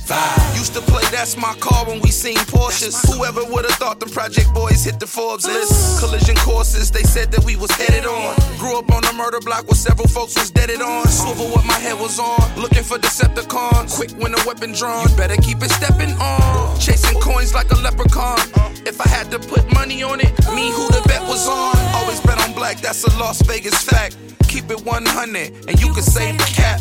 [0.06, 0.56] vibe.
[0.56, 2.94] Used to play That's My Car when we seen Porsches.
[3.10, 6.00] Whoever would have thought the Project Boys hit the Forbes list.
[6.00, 8.36] Collision courses, they said that we was headed on.
[8.58, 11.06] Grew up on a murder block where several folks was deaded on.
[11.08, 13.96] Swivel what my head was on, looking for Decepticons.
[13.96, 16.78] Quick when the weapon drawn, you better keep it stepping on.
[16.78, 18.38] Chasing coins like a leprechaun.
[18.86, 21.76] If I had to put money on it, me who the bet was on.
[21.94, 24.16] Always bet on black, that's a Las Vegas fact.
[24.48, 26.80] Keep it 100, and you can save the cap.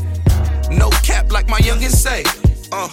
[0.70, 2.24] No cap like my youngin' say.
[2.72, 2.90] Uh,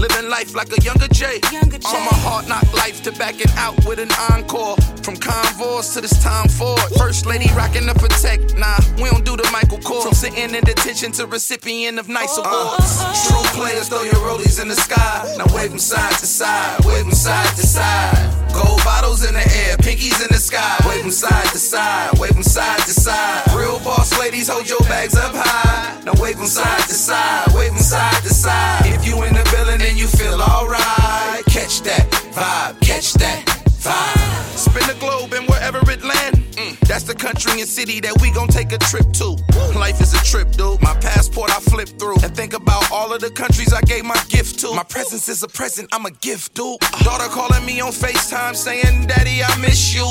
[0.00, 1.40] Living life like a younger Jay.
[1.86, 4.76] On my heart, knock life to backing out with an encore.
[5.02, 6.90] From convoys to this time forward.
[6.96, 8.56] First lady rocking the protect.
[8.56, 10.02] Nah, we don't do the Michael Kors.
[10.02, 12.48] From sitting in detention to recipient of nice uh-huh.
[12.48, 13.28] awards.
[13.28, 15.34] True players, throw your rollies in the sky.
[15.38, 18.44] Now wave them side to side, wave them side to side.
[18.54, 20.76] Gold bottles in the air, pinkies in the sky.
[20.86, 23.42] Wave them side to side, wave them side to side.
[23.52, 26.00] Real boss ladies, hold your bags up high.
[26.04, 28.86] Now wave them side to side, wave them side to side.
[28.86, 31.44] If you in the building, then you feel alright.
[31.44, 33.44] Catch that vibe, catch that
[33.84, 34.56] vibe.
[34.56, 36.36] Spin the globe and wherever it land.
[36.56, 39.36] Mm, that's the country and city that we gon' take a trip to.
[39.78, 40.80] Life is a trip, dude.
[40.80, 44.20] My passport I flip through and think about all of the countries I gave my
[44.30, 44.72] gift to.
[44.74, 46.80] My presence is a present, I'm a gift, dude.
[47.04, 50.06] Daughter calling me on FaceTime saying, Daddy, I miss you.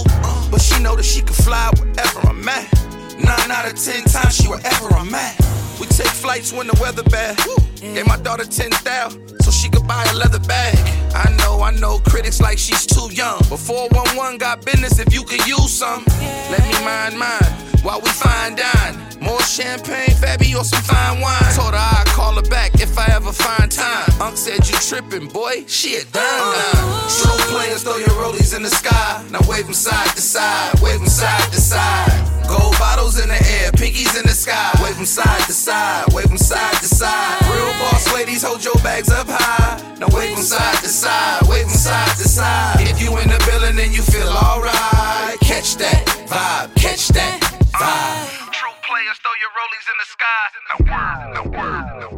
[0.52, 2.70] But she know that she can fly wherever I'm at.
[3.18, 5.63] Nine out of ten times she wherever I'm at.
[5.80, 7.38] We take flights when the weather bad.
[7.80, 10.78] Gave my daughter 10,000 so she could buy a leather bag.
[11.14, 13.40] I know, I know, critics like she's too young.
[13.50, 16.04] But 411 got business if you could use some.
[16.50, 18.98] Let me mind mine while we fine dine.
[19.22, 21.54] More champagne, Fabby, or some fine wine.
[21.54, 24.10] Told her I'd call her back if I ever find time.
[24.22, 25.66] Unc said you tripping, boy.
[25.68, 27.10] She a dime dime.
[27.10, 29.26] Slow players, throw your rollies in the sky.
[29.30, 32.23] Now wave them side to side, wave them side to side.
[32.54, 34.70] Gold bottles in the air, pinkies in the sky.
[34.84, 37.42] Wave them side to side, wave them side to side.
[37.50, 39.82] Real boss ladies, hold your bags up high.
[39.98, 42.78] Now wave them side to side, wave them side to side.
[42.82, 45.40] If you in the building, then you feel alright.
[45.42, 47.42] Catch that vibe, catch that
[47.74, 48.52] vibe.
[48.54, 50.44] True players, throw your rollies in the sky.
[50.70, 52.14] Now word, now word, now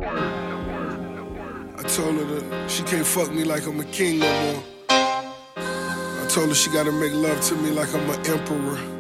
[1.40, 1.80] word.
[1.80, 4.64] I told her that she can't fuck me like I'm a king no more.
[4.90, 8.95] I told her she gotta make love to me like I'm an emperor.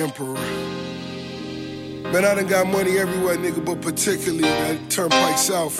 [0.00, 0.34] Emperor.
[2.10, 5.78] Man, I done got money everywhere, nigga, but particularly that Turnpike South.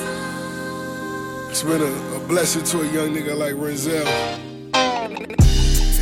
[1.49, 4.05] It's been a, a blessing to a young nigga like Renzel.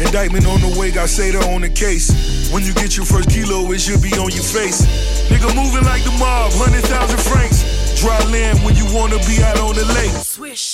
[0.04, 2.10] Indictment on the way, got Seda on the case.
[2.52, 4.82] When you get your first kilo, it should be on your face.
[5.30, 7.77] Nigga moving like the mob, 100,000 francs.
[7.98, 10.14] Dry land when you wanna be out on the lake.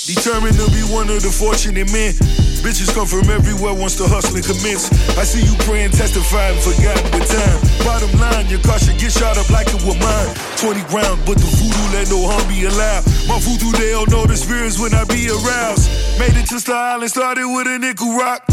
[0.05, 2.13] Determined to be one of the fortunate men.
[2.61, 4.93] Bitches come from everywhere once the hustling commence.
[5.17, 7.59] I see you praying, testifying, forgotten with time.
[7.81, 10.37] Bottom line, your car should get shot up like it was mine.
[10.61, 13.09] 20 rounds, but the voodoo let no harm be allowed.
[13.25, 15.89] My voodoo, they don't know the spirits when I be aroused.
[16.21, 18.45] Made it to Star Island, started with a nickel rock.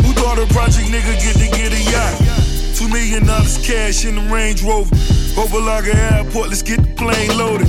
[0.00, 2.16] Who thought a project nigga get to get a yacht?
[2.72, 4.96] Two million dollars cash in the Range Rover.
[5.36, 7.68] Opa-locka Airport, let's get the plane loaded.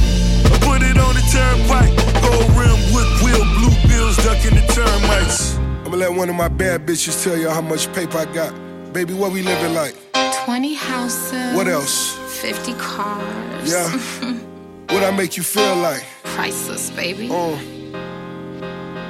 [0.76, 1.96] I put it on the turnpike.
[2.22, 5.56] Gold rim, wood wheel, blue bills, ducking the termites.
[5.86, 8.54] I'ma let one of my bad bitches tell y'all how much paper I got.
[8.92, 9.96] Baby, what we living like?
[10.44, 11.56] 20 houses.
[11.56, 12.18] What else?
[12.42, 13.72] 50 cars.
[13.72, 13.90] Yeah.
[14.90, 16.04] what I make you feel like?
[16.24, 17.30] Priceless, baby.
[17.32, 17.58] Uh,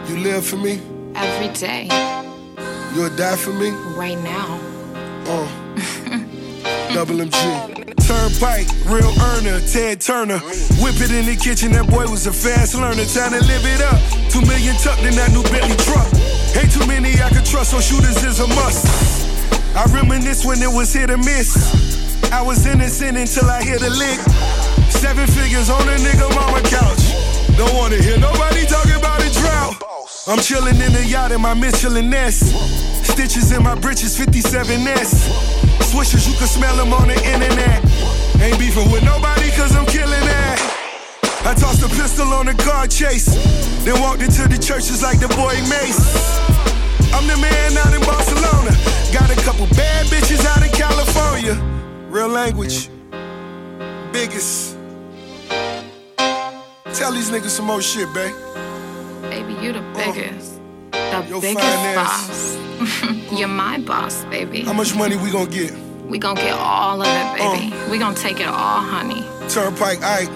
[0.08, 0.80] you live for me?
[1.16, 1.88] Every day.
[2.94, 3.72] You'll die for me?
[3.98, 4.60] Right now.
[5.26, 5.48] Uh.
[6.94, 7.75] Double MG.
[8.06, 10.38] Turnpike, real earner, Ted Turner.
[10.78, 13.02] Whip it in the kitchen, that boy was a fast learner.
[13.10, 13.98] Time to live it up.
[14.30, 16.06] Two million tucked in that new Bentley truck.
[16.54, 18.86] Ain't too many I can trust, so shooters is a must.
[19.74, 21.58] I reminisce when it was hit or miss.
[22.30, 24.22] I was innocent until I hit a lick.
[24.94, 27.10] Seven figures on a nigga mama couch.
[27.58, 29.15] Don't wanna hear nobody talking about.
[30.28, 32.50] I'm chilling in the yacht in my Michelin nest.
[33.06, 35.22] Stitches in my britches, 57S.
[35.86, 37.86] Swishers, you can smell them on the internet.
[38.42, 40.58] Ain't beefing with nobody, cause I'm killing that.
[41.46, 43.28] I tossed a pistol on a car chase.
[43.86, 46.02] Then walked into the churches like the boy Mase.
[47.14, 48.74] I'm the man out in Barcelona.
[49.14, 51.54] Got a couple bad bitches out in California.
[52.10, 52.90] Real language.
[54.12, 54.76] Biggest.
[56.98, 58.34] Tell these niggas some more shit, babe.
[59.66, 60.62] You the biggest.
[60.92, 62.56] the Your biggest boss.
[63.36, 64.62] You're my boss, baby.
[64.62, 65.74] How much money we gonna get?
[66.06, 67.74] We gonna get all of it, baby.
[67.90, 69.26] we gonna take it all, honey.
[69.50, 70.30] Turnpike Ike.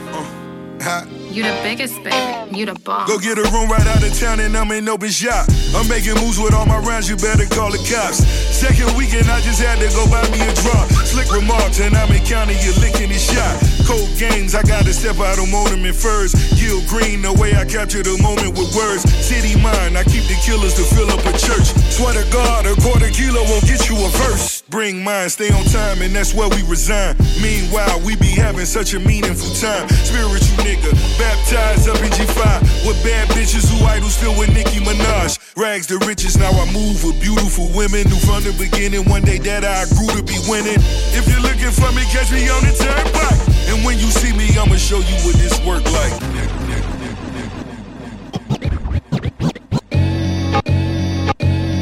[0.81, 1.05] Uh.
[1.30, 2.57] You the biggest, baby.
[2.57, 3.07] You the boss.
[3.07, 5.45] Go get a room right out of town and I'm in open shop.
[5.77, 8.25] I'm making moves with all my rounds, you better call the cops.
[8.49, 10.89] Second weekend, I just had to go buy me a drop.
[11.05, 13.61] Slick remarks, and I'm in county, you licking his shot.
[13.86, 16.34] Cold games, I gotta step out on ornament first.
[16.57, 19.05] Gil Green, the way I capture the moment with words.
[19.21, 21.69] City mind, I keep the killers to fill up a church.
[21.93, 24.59] Swear to God, a quarter kilo won't get you a verse.
[24.70, 27.17] Bring mine, stay on time, and that's where we resign.
[27.41, 29.89] Meanwhile, we be having such a meaningful time.
[29.89, 35.39] Spiritual nigga, baptized up in G5 with bad bitches who idol still with Nicki Minaj.
[35.57, 39.39] Rags to riches, now I move with beautiful women who from the beginning one day
[39.39, 40.78] that I grew to be winning.
[41.17, 43.41] If you're looking for me, catch me on the turnpike.
[43.74, 46.13] And when you see me, I'ma show you what this work like.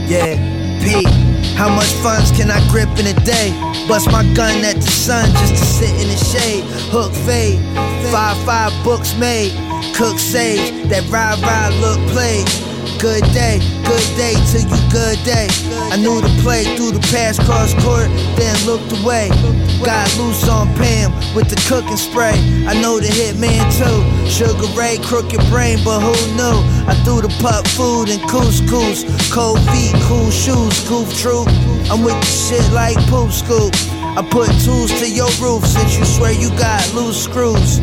[0.07, 0.56] Yeah.
[1.57, 3.49] How much funds can I grip in a day?
[3.87, 6.63] Bust my gun at the sun just to sit in the shade.
[6.93, 7.57] Hook fade,
[8.11, 9.53] five five books made.
[9.95, 12.66] Cook sage, that ride ride look played.
[12.95, 15.47] Good day, good day to you, good day.
[15.91, 18.07] I knew the play through the past cross court,
[18.39, 19.29] then looked away.
[19.83, 22.33] Got loose on Pam with the cooking spray.
[22.65, 24.01] I know the hitman too.
[24.29, 26.57] Sugar Ray, crooked brain, but who knew?
[26.87, 29.05] I threw the pup food and couscous.
[29.31, 31.47] Cold feet, cool shoes, goof troop.
[31.91, 33.75] I'm with the shit like poop scoop.
[34.17, 37.79] I put tools to your roof since you swear you got loose screws.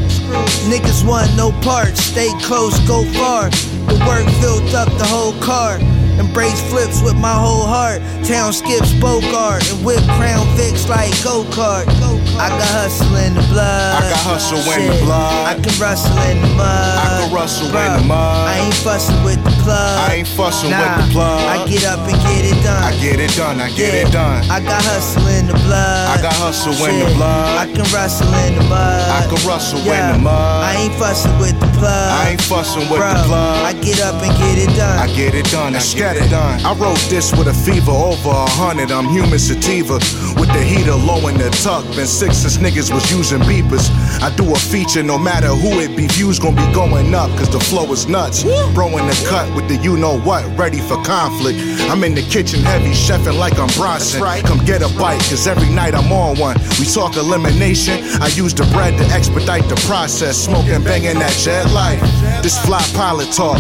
[0.66, 3.51] Niggas want no parts, stay close, go far.
[3.51, 5.78] The work filled up the whole car.
[6.18, 8.00] Embrace flips with my whole heart.
[8.24, 11.86] Town skips Bogart and whip crown fix like go kart.
[12.34, 14.02] I got hustle in the blood.
[14.02, 15.46] I got hustle in the blood.
[15.46, 16.98] I can rustle in the mud.
[16.98, 18.48] I can rustle in the mud.
[18.50, 20.10] I ain't fussing with the plug.
[20.10, 21.38] I ain't fussing nah, with the plug.
[21.46, 22.82] I get up and get it done.
[22.82, 23.60] I get it done.
[23.60, 24.42] I get yeah, it done.
[24.50, 26.10] I got hustle in the blood.
[26.10, 26.90] I got hustle Shit.
[26.90, 27.54] in the blood.
[27.54, 29.02] I can rustle in the mud.
[29.14, 29.94] I can rustle yeah.
[29.94, 30.64] in the mud.
[30.66, 32.10] I ain't fussing with the plug.
[32.18, 33.62] I ain't fussing with Bro, the plug.
[33.62, 34.98] I get up and get it done.
[34.98, 35.74] I get it done.
[35.74, 36.61] I get it done.
[36.64, 38.90] I wrote this with a fever over a hundred.
[38.90, 39.94] I'm human sativa
[40.36, 41.84] with the heater low in the tuck.
[41.96, 43.88] Been six since niggas was using beepers.
[44.20, 46.07] I do a feature no matter who it be.
[46.09, 48.44] Views gonna be going up cause the flow is nuts.
[48.74, 51.59] Bro in the cut with the you know what, ready for conflict.
[51.88, 54.20] I'm in the kitchen heavy, chefing like I'm Bronson.
[54.44, 56.57] Come get a bite cause every night I'm on one.
[56.78, 58.05] We talk elimination.
[58.20, 60.36] I use the bread to expedite the process.
[60.44, 62.00] Smoking, banging that jet life.
[62.42, 63.59] This fly pilot talk.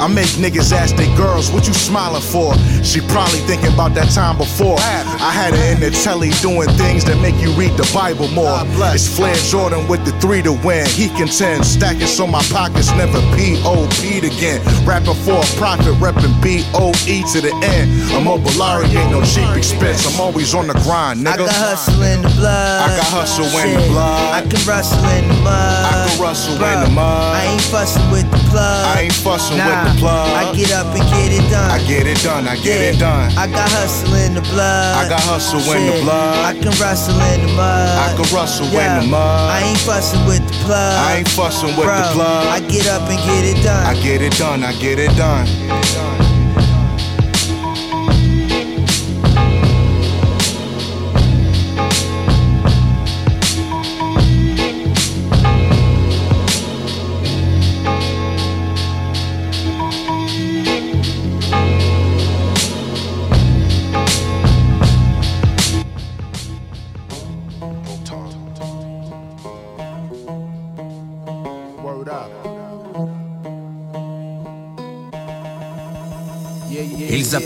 [0.00, 2.56] I make niggas ask they girls, what you smiling for?
[2.82, 4.78] She probably thinking about that time before.
[4.80, 8.64] I had her in the telly doing things that make you read the Bible more.
[8.96, 10.86] It's Flair Jordan with the three to win.
[10.86, 14.64] He contends, stacking so my pockets never P.O.P'd again.
[14.88, 17.16] Rapping for a profit, repping B.O.E.
[17.32, 17.92] to the end.
[18.16, 20.06] A Mobilari ain't no cheap expense.
[20.08, 21.44] I'm always on the grind, nigga.
[21.44, 22.80] I got hustle in the blood.
[22.80, 24.34] I got hustle in the blood.
[24.34, 25.84] I can rustle in the mud.
[25.84, 27.36] I can rustle in the mud.
[27.36, 28.96] I ain't fussing with the plug.
[28.96, 30.28] I ain't fussing nah, with the plug.
[30.30, 31.73] I get up and get it done.
[31.74, 33.36] I get it done, I get Yeah, it done.
[33.36, 34.94] I got hustle in the blood.
[34.94, 36.38] I got hustle in the blood.
[36.46, 37.98] I can rustle in the mud.
[37.98, 39.50] I can rustle Yeah, in the mud.
[39.50, 40.78] I ain't fussing with the plug.
[40.78, 42.46] I ain't fussing with the Bruh, plug.
[42.46, 43.86] I get up and get it done.
[43.86, 45.48] I get it done, I get it done.
[45.68, 46.23] Word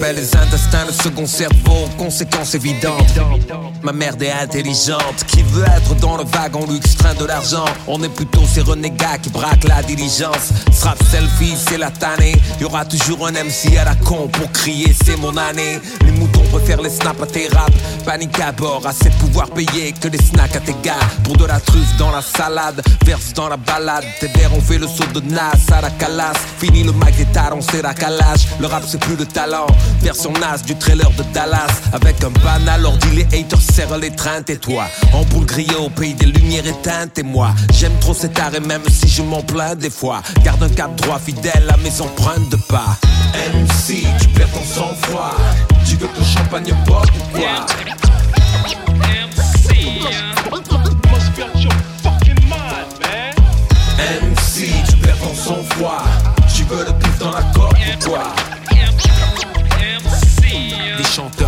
[0.00, 3.06] Les intestins le second cerveau, conséquence évidente.
[3.82, 7.64] Ma merde est intelligente, qui veut être dans le wagon luxe, train de l'argent.
[7.86, 10.50] On est plutôt ces renégats qui braquent la diligence.
[10.72, 12.36] Strap selfie, c'est la tannée.
[12.60, 15.80] Y aura toujours un MC à la con pour crier, c'est mon année.
[16.50, 17.76] Préfèrent les snaps à tes raps.
[18.04, 20.94] Panique à bord, assez de pouvoir payer que des snacks à tes gars.
[21.24, 24.04] Pour de la truffe dans la salade, verse dans la balade.
[24.20, 26.38] Tes verres ont fait le saut de Nas à la calasse.
[26.58, 28.46] Fini le des tarons, c'est la calage.
[28.60, 29.66] Le rap c'est plus le talent.
[30.00, 31.68] Version Nas du trailer de Dallas.
[31.92, 34.42] Avec un banal ordi, les haters serrent les trains.
[34.48, 37.18] Et toi, en boule grillée au pays des lumières éteintes.
[37.18, 40.22] Et moi, j'aime trop cet art et même si je m'en plains des fois.
[40.44, 42.96] Garde un cap droit fidèle à mes empreintes de pas.
[43.52, 45.36] MC, tu perds ton sang-froid.
[45.88, 47.66] Tu veux que le champagne porte ou quoi?
[53.98, 56.04] MC, tu perds ton sang-froid.
[56.54, 58.34] Tu veux le pif dans la corde ou quoi?
[60.98, 61.47] Les chanteurs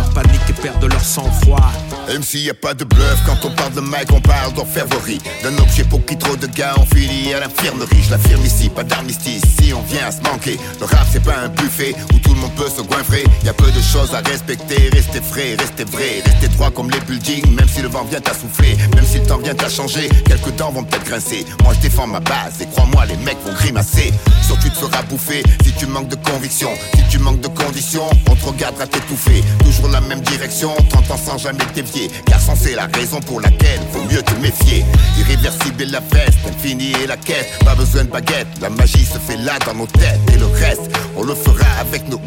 [0.61, 1.71] perdent leur sang-froid.
[2.07, 5.19] Même s'il y a pas de bluff, quand on parle de Mike, on parle d'orfèvrerie.
[5.43, 8.03] D'un objet pour qui trop de gars ont fini à l'infirmerie.
[8.03, 10.59] Je l'affirme ici, pas d'armistice, si on vient à se manquer.
[10.79, 13.23] Le rap c'est pas un buffet où tout le monde peut se goinfrer.
[13.43, 16.99] Y a peu de choses à respecter, restez frais, restez vrai, restez droit comme les
[17.01, 17.55] buildings.
[17.55, 20.55] Même si le vent vient à souffler, même si le temps vient à changer, quelques
[20.57, 21.45] dents vont peut-être grincer.
[21.63, 24.13] Moi je défends ma base et crois-moi, les mecs vont grimacer.
[24.47, 28.09] Sauf tu te feras bouffer si tu manques de conviction, si tu manques de conditions,
[28.29, 29.43] on te regardera t'étouffer.
[29.63, 32.09] Toujours la même direction, 30 ans sans jamais dévier.
[32.25, 34.85] Car sans c'est la raison pour laquelle vaut mieux te méfier.
[35.19, 37.47] Irréversible la veste, infini est la quête.
[37.63, 40.19] Pas besoin de baguette, la magie se fait là dans nos têtes.
[40.33, 42.21] Et le reste, on le fera avec nos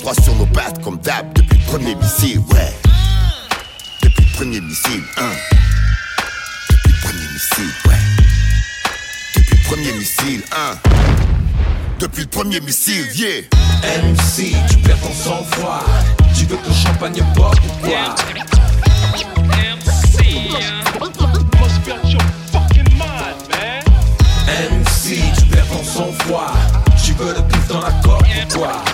[0.00, 2.72] droits sur nos pattes comme d'hab depuis le premier missile, ouais.
[4.02, 5.30] Depuis le premier missile, hein.
[6.70, 8.00] Depuis le premier missile, ouais.
[9.36, 11.23] Depuis le premier missile, hein.
[11.98, 13.42] Depuis le premier missile, yeah.
[14.02, 15.84] MC, tu perds ton sang-froid.
[16.36, 18.14] Tu veux que le champagne porte ou voir.
[24.46, 26.52] MC, tu perds ton sang-froid.
[27.04, 28.93] Tu veux le pif dans la corde ou quoi?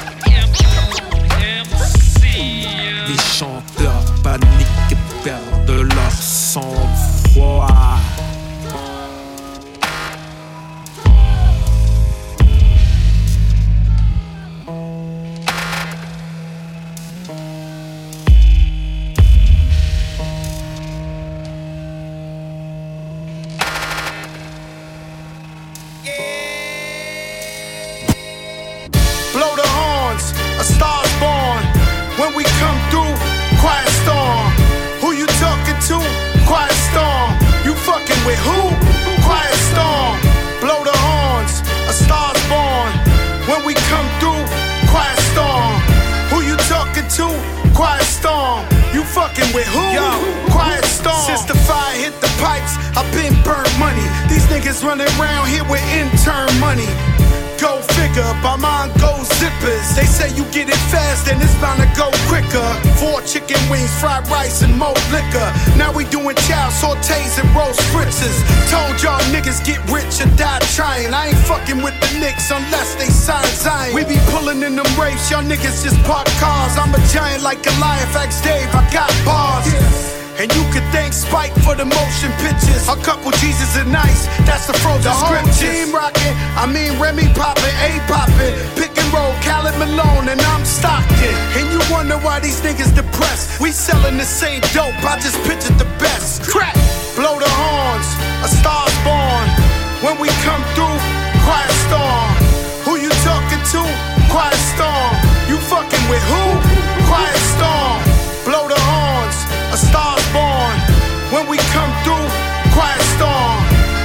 [111.81, 112.29] Come through,
[112.77, 113.57] quiet storm.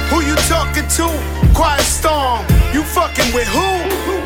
[0.08, 1.06] Who you talking to?
[1.52, 2.40] Quiet storm.
[2.72, 3.68] You fucking with who?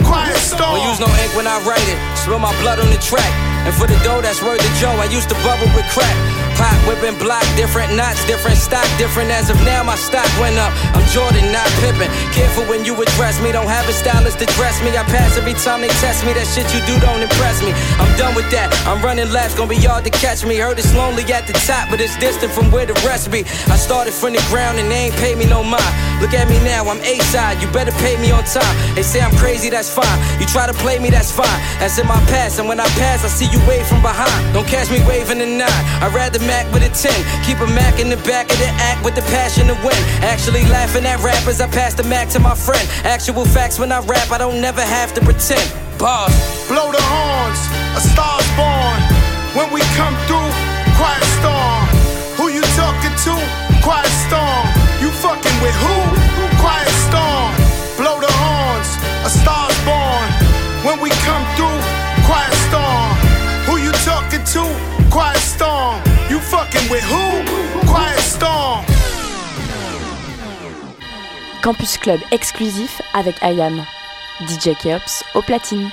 [0.06, 0.78] Quiet storm.
[0.78, 1.98] Don't use no ink when I write it.
[2.14, 3.32] Spill my blood on the track.
[3.66, 6.16] And for the dough that's worth the Joe, I used to bubble with crack.
[6.56, 9.82] Pop, whipping, block, different knots, different stock, different as of now.
[9.82, 10.72] My stock went up.
[10.96, 12.08] I'm Jordan, not Pippen.
[12.36, 13.52] Careful when you address me.
[13.52, 14.92] Don't have a stylist to dress me.
[14.92, 16.32] I pass every time they test me.
[16.32, 17.72] That shit you do don't impress me.
[17.96, 18.68] I'm done with that.
[18.84, 20.56] I'm running laps, gonna be hard to catch me.
[20.56, 23.44] Heard it's lonely at the top, but it's distant from where the rest be.
[23.68, 25.92] I started from the ground and they ain't paid me no mind.
[26.20, 27.60] Look at me now, I'm A side.
[27.62, 28.76] You better pay me on time.
[28.94, 30.18] They say I'm crazy, that's fine.
[30.40, 31.60] You try to play me, that's fine.
[31.80, 34.54] That's in my past, and when I pass, I see you wave from behind.
[34.54, 35.84] Don't catch me waving a nine.
[36.02, 37.12] I'd rather Mac with a 10.
[37.44, 39.98] Keep a Mac in the back of the act with the passion to win.
[40.22, 42.86] Actually laughing at rappers, I pass the Mac to my friend.
[43.04, 45.66] Actual facts when I rap, I don't never have to pretend.
[45.98, 46.32] Bars.
[46.70, 47.60] Blow the horns,
[47.98, 48.98] a star's born.
[49.58, 50.50] When we come through,
[50.94, 51.82] quiet storm.
[52.38, 53.34] Who you talking to?
[53.82, 54.64] Quiet storm.
[55.02, 55.96] You fucking with who?
[56.62, 57.50] Quiet storm.
[57.98, 58.90] Blow the horns,
[59.26, 60.28] a star's born.
[60.86, 61.79] When we come through,
[66.88, 67.86] with who?
[67.86, 68.84] Quiet storm.
[71.62, 73.84] Campus Club exclusif avec IAM.
[74.46, 75.90] DJ Keops au platine.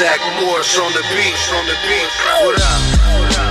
[0.00, 2.10] Zach Morris on the beat, on the beat.
[2.44, 2.80] What up?
[3.20, 3.49] What up?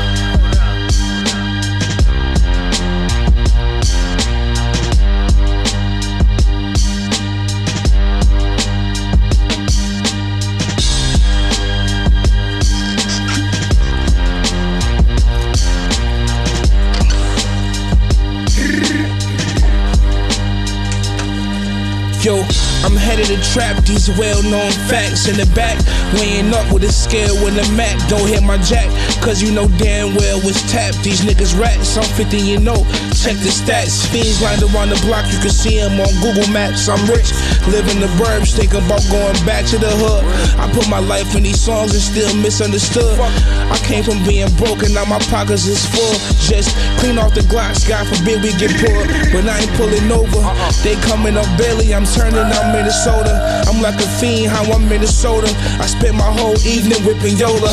[23.20, 25.76] I'm headed to trap these well known facts in the back.
[26.16, 28.00] Weighing up with a scale when the Mac.
[28.08, 28.88] Don't hit my jack,
[29.22, 31.04] cause you know damn well it's tapped.
[31.04, 32.74] These niggas rats, I'm 50, you oh.
[32.74, 32.80] know.
[33.16, 34.08] Check the stats.
[34.08, 36.88] Fiends lined around the block, you can see them on Google Maps.
[36.88, 37.32] I'm rich,
[37.68, 40.24] living the burbs, thinking about going back to the hood.
[40.60, 43.20] I put my life in these songs and still misunderstood.
[43.20, 46.16] I came from being broke and now my pockets is full.
[46.40, 49.08] Just clean off the glocks, God forbid we get pulled.
[49.32, 50.42] But I ain't pulling over.
[50.82, 53.64] They coming up barely, I'm turning out Minnesota.
[53.68, 55.52] I'm like a fiend, how I'm Minnesota.
[55.80, 57.72] I spent my whole evening whipping Yola.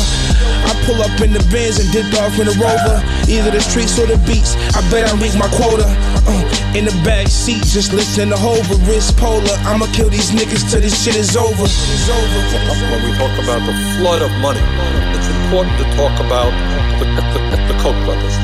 [0.87, 3.03] Pull up in the Benz and dipped off in the Rover.
[3.27, 4.55] Either the streets or the beats.
[4.71, 5.83] I bet I reach my quota.
[5.83, 9.51] Uh, in the back seat, just listening to Hova, wrist polar.
[9.67, 11.67] I'ma kill these niggas till this shit is over.
[11.67, 12.39] It's over.
[12.87, 14.63] When we talk about the flood of money,
[15.11, 16.55] it's important to talk about
[16.99, 18.35] the, the, the, the Koch brothers.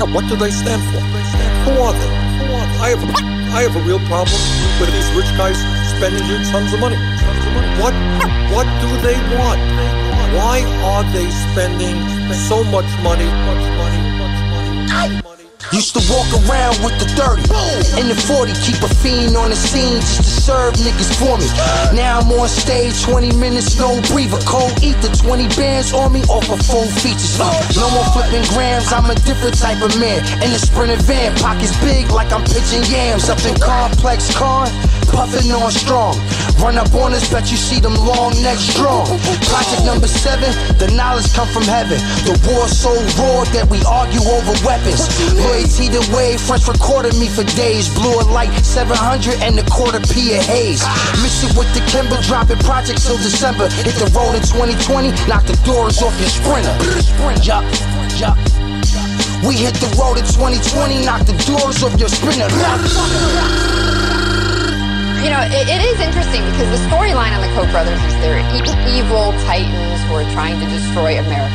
[0.00, 1.04] Now, what do they stand for?
[1.68, 2.26] Who are they?
[2.80, 3.04] I have,
[3.52, 4.40] I have a real problem
[4.80, 5.56] with these rich guys
[5.96, 6.96] spending you tons of money.
[7.80, 7.92] What
[8.52, 9.60] what do they want?
[10.34, 10.58] Why
[10.92, 11.96] are they spending
[12.48, 13.24] so much money?
[13.24, 15.35] Much money, much money, much money?
[15.72, 17.42] Used to walk around with the 30
[17.98, 21.48] and the 40, keep a fiend on the scene just to serve niggas for me.
[21.90, 26.48] Now I'm on stage, 20 minutes, no breather, cold ether, 20 bands on me, off
[26.54, 27.38] of full features.
[27.74, 30.22] No more flipping grams, I'm a different type of man.
[30.38, 34.70] In the sprinter van, pockets big like I'm pitching yams up in complex con,
[35.10, 36.14] puffing on strong.
[36.62, 39.04] Run up on us, bet you see them long necks strong.
[39.50, 40.48] Project number seven,
[40.78, 41.98] the knowledge come from heaven.
[42.24, 45.04] The war so raw that we argue over weapons.
[45.56, 47.88] Loyalty the way, French recorded me for days.
[47.88, 50.84] Blew a light 700 and a quarter P of haze.
[51.24, 53.64] Mix it with the Kimber, dropping project till December.
[53.80, 56.76] Hit the road in 2020, knock the doors off your sprinter.
[57.40, 57.64] Yup,
[58.20, 58.36] yup.
[59.48, 62.52] We hit the road in 2020, knock the doors off your sprinter.
[65.26, 68.38] You know, it, it is interesting because the storyline on the Koch brothers is they're
[68.86, 71.50] evil titans who are trying to destroy America.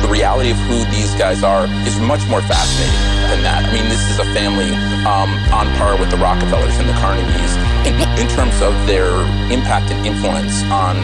[0.00, 2.96] The reality of who these guys are is much more fascinating
[3.28, 3.68] than that.
[3.68, 4.72] I mean, this is a family
[5.04, 7.52] um, on par with the Rockefellers and the Carnegies
[7.84, 9.12] in, in terms of their
[9.52, 10.96] impact and influence on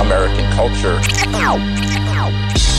[0.00, 1.04] American culture.
[1.36, 2.71] Yeah.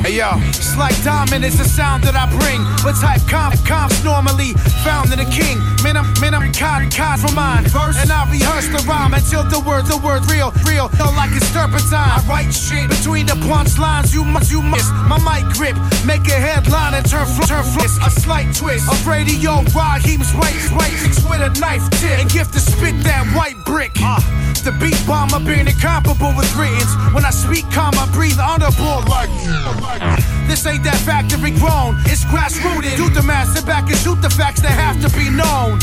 [0.00, 0.32] Hey yo.
[0.48, 2.64] It's like dominance, the sound that I bring.
[2.80, 5.60] But type comp, comps normally found in a king.
[5.84, 7.68] Man, I'm, man, I'm con, con for mine.
[7.68, 10.88] Verse, and I rehearse the rhyme until the word, the word real, real.
[10.96, 12.16] Feel like it's turpentine.
[12.16, 14.12] I write shit between the punchlines.
[14.16, 14.88] You must, you must.
[15.04, 15.76] My mic grip,
[16.08, 19.60] make a headline and turn, fl- turn fl- A slight twist of radio.
[19.76, 20.96] Raheem's right, right.
[21.28, 23.92] With a knife tip and gift to spit that white brick.
[24.00, 24.16] Uh,
[24.64, 26.88] the beat bomber being incomparable with writtens.
[27.12, 29.28] When I speak calm, I breathe underboard like.
[30.46, 32.96] This ain't that factory grown, it's grassrooted.
[32.96, 35.78] Do the math, sit back and shoot the facts that have to be known.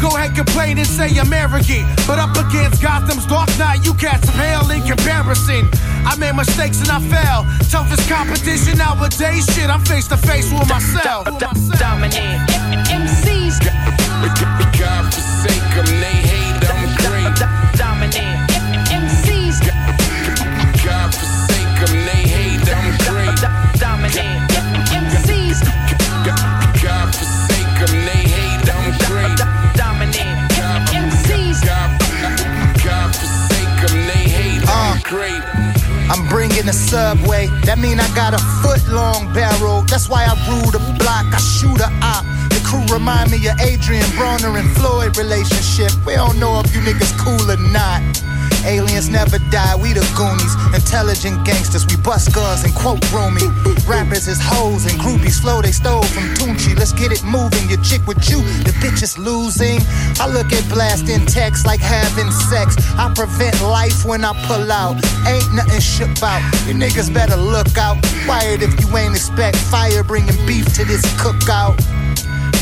[0.00, 1.88] Go ahead, complain and say I'm arrogant.
[2.06, 5.68] But up against Gotham's Dark Knight, you cats pale in comparison.
[6.04, 7.48] I made mistakes and I fell.
[7.70, 11.24] Toughest competition nowadays, shit, I'm face to face with myself.
[11.80, 12.44] Dominant
[12.92, 13.64] MCs.
[14.78, 17.34] God forsake them, they hate, I'm great.
[17.78, 18.43] Dominant
[36.64, 37.52] I'm the subway.
[37.68, 39.84] That mean I got a foot long barrel.
[39.84, 41.28] That's why I rule the block.
[41.28, 42.24] I shoot a op.
[42.48, 45.92] The crew remind me of Adrien Broner and Floyd relationship.
[46.08, 48.00] We don't know if you niggas cool or not.
[48.64, 50.54] Aliens never die, we the Goonies.
[50.74, 53.44] Intelligent gangsters, we bust guns and quote Rumi.
[53.86, 56.76] Rappers is hoes and groupies flow they stole from Tunchi.
[56.76, 57.68] Let's get it moving.
[57.68, 59.80] Your chick with you, the bitch is losing.
[60.18, 62.76] I look at blasting text like having sex.
[62.96, 64.96] I prevent life when I pull out.
[65.26, 66.42] Ain't nothing shook about.
[66.66, 68.04] You niggas better look out.
[68.26, 71.76] Fired if you ain't expect fire bringing beef to this cookout.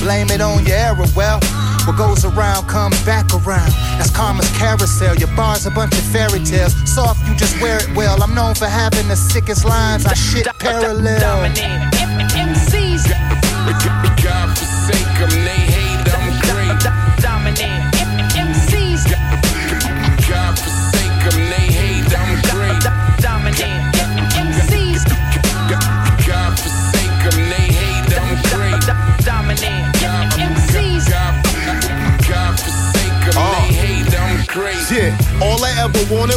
[0.03, 1.39] Blame it on your error, well.
[1.87, 3.71] What goes around comes back around.
[3.99, 5.15] That's karma's carousel.
[5.15, 6.75] Your bar's a bunch of fairy tales.
[6.93, 8.21] Soft, you just wear it well.
[8.21, 10.05] I'm known for having the sickest lines.
[10.05, 11.92] I shit parallel.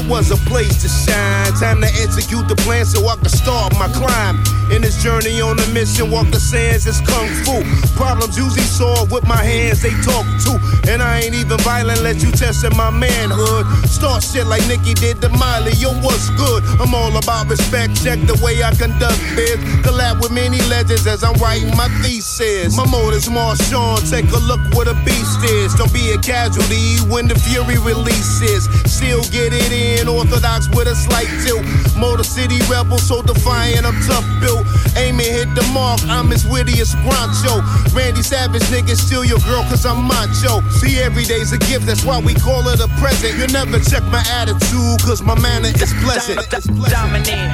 [0.08, 1.54] Was a place to shine.
[1.54, 1.85] Time to
[2.16, 4.40] execute the plan so I can start my climb.
[4.72, 7.60] In this journey on a mission, walk the sands, it's kung fu.
[8.00, 10.56] Problems usually solved with my hands, they talk too.
[10.88, 13.68] And I ain't even violent, let you test in my manhood.
[13.86, 16.64] Start shit like Nicki did to Miley, yo, what's good?
[16.80, 19.60] I'm all about respect, check the way I conduct biz.
[19.84, 22.78] Collab with many legends as I'm writing my thesis.
[22.78, 25.76] My motive's Marshawn, take a look what a beast is.
[25.76, 28.72] Don't be a casualty when the fury releases.
[28.88, 31.62] Still get it in, orthodox with a slight tilt.
[32.06, 34.62] Motor City rebel, so defiant, I'm tough built.
[34.96, 37.66] Aim and hit the mark, I'm as witty as Groucho.
[37.98, 40.62] Randy Savage nigga, steal your girl cause I'm macho.
[40.70, 43.40] See, every day's a gift, that's why we call it a present.
[43.40, 46.46] You never check my attitude cause my manner is pleasant.
[46.94, 47.50] Dominate.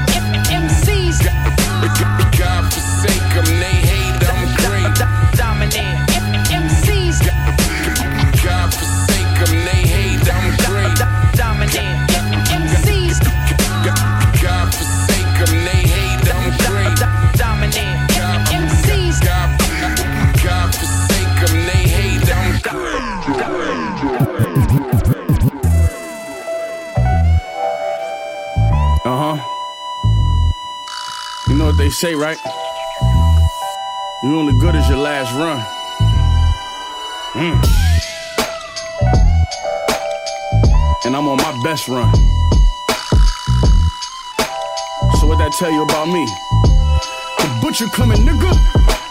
[0.52, 1.24] MCs.
[2.38, 3.81] God forsake them, I'm
[31.92, 32.38] they say, right?
[34.24, 35.60] You only good as your last run.
[37.34, 37.58] Mm.
[41.06, 42.14] And I'm on my best run.
[45.20, 46.26] So what that tell you about me?
[47.40, 49.11] The butcher coming, nigga.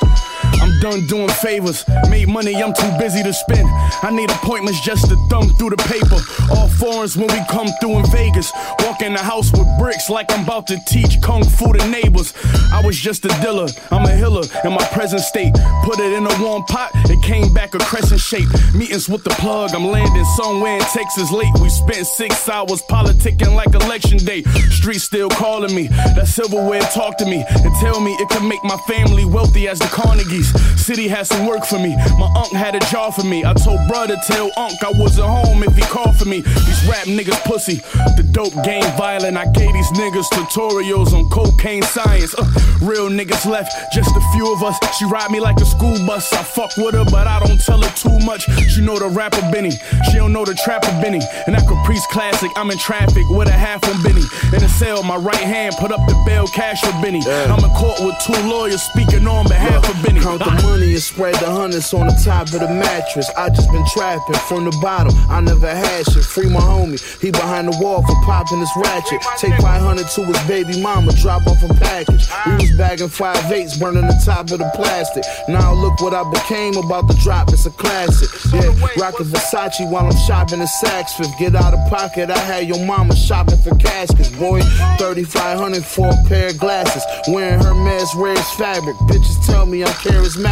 [0.81, 1.85] Done doing favors.
[2.09, 3.69] Made money, I'm too busy to spend.
[4.03, 6.17] I need appointments just to thumb through the paper.
[6.57, 8.51] All foreigns when we come through in Vegas.
[8.81, 12.33] Walk in the house with bricks like I'm about to teach kung fu to neighbors.
[12.73, 15.53] I was just a dealer, I'm a healer in my present state.
[15.85, 18.49] Put it in a warm pot, it came back a crescent shape.
[18.75, 21.53] Meetings with the plug, I'm landing somewhere in Texas late.
[21.61, 24.45] We spent six hours politicking like election day.
[24.71, 28.65] Street still calling me, that silverware talk to me and tell me it could make
[28.65, 30.51] my family wealthy as the Carnegies.
[30.77, 33.45] City had some work for me, my uncle had a job for me.
[33.45, 36.41] I told brother tell unc I wasn't home if he called for me.
[36.41, 37.77] These rap niggas pussy,
[38.17, 39.37] the dope game violent.
[39.37, 42.35] I gave these niggas tutorials on cocaine science.
[42.35, 42.45] Uh,
[42.83, 44.77] real niggas left, just a few of us.
[44.99, 46.33] She ride me like a school bus.
[46.33, 48.43] I fuck with her, but I don't tell her too much.
[48.71, 49.73] She know the rapper Benny,
[50.11, 51.21] she don't know the trapper Benny.
[51.47, 54.23] And that Caprice classic, I'm in traffic with a half on Benny.
[54.53, 57.23] In the cell, my right hand put up the bail cash for Benny.
[57.27, 60.21] I'm in court with two lawyers speaking on behalf of Benny.
[60.63, 63.31] Money and spread the hundreds on the top of the mattress.
[63.37, 65.13] I just been trapping from the bottom.
[65.29, 66.25] I never had shit.
[66.25, 67.01] Free my homie.
[67.21, 69.21] He behind the wall for popping his ratchet.
[69.39, 71.13] Take 500 to his baby mama.
[71.13, 72.29] Drop off a package.
[72.47, 75.25] We was bagging five eights, burning the top of the plastic.
[75.49, 77.49] Now look what I became about the drop.
[77.49, 78.29] It's a classic.
[78.53, 81.39] Yeah, rockin' Versace while I'm shopping at Saks Fifth.
[81.39, 82.31] Get out of pocket.
[82.31, 84.31] I had your mama shopping for caskets.
[84.31, 84.61] Boy,
[84.99, 87.03] 3500 for a pair of glasses.
[87.29, 88.97] Wearing Hermes Reyes fabric.
[89.09, 90.50] Bitches tell me I'm charismatic.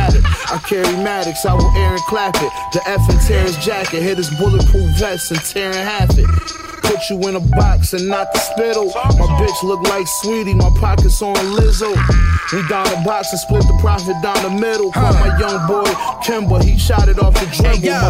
[0.50, 2.52] I carry Maddox, I will air and clap it.
[2.72, 6.77] The F and his jacket, hit his bulletproof vest and tear in half it.
[6.82, 8.86] Put you in a box and not the spittle.
[8.94, 11.94] My bitch look like Saweetie, my pockets on Lizzo.
[12.52, 14.90] We down the box and split the profit down the middle.
[14.92, 15.84] Call my young boy
[16.24, 17.78] Kimber, he shot it off the dribble.
[17.78, 18.00] Hey, yo,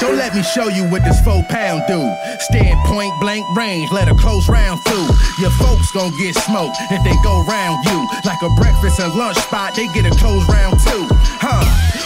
[0.00, 2.00] don't let me show you what this four pound do.
[2.40, 5.08] Stand point blank range, let a close round through.
[5.42, 7.98] Your folks gon' get smoked if they go round you.
[8.24, 11.04] Like a breakfast and lunch spot, they get a close round too.
[11.42, 11.64] Huh?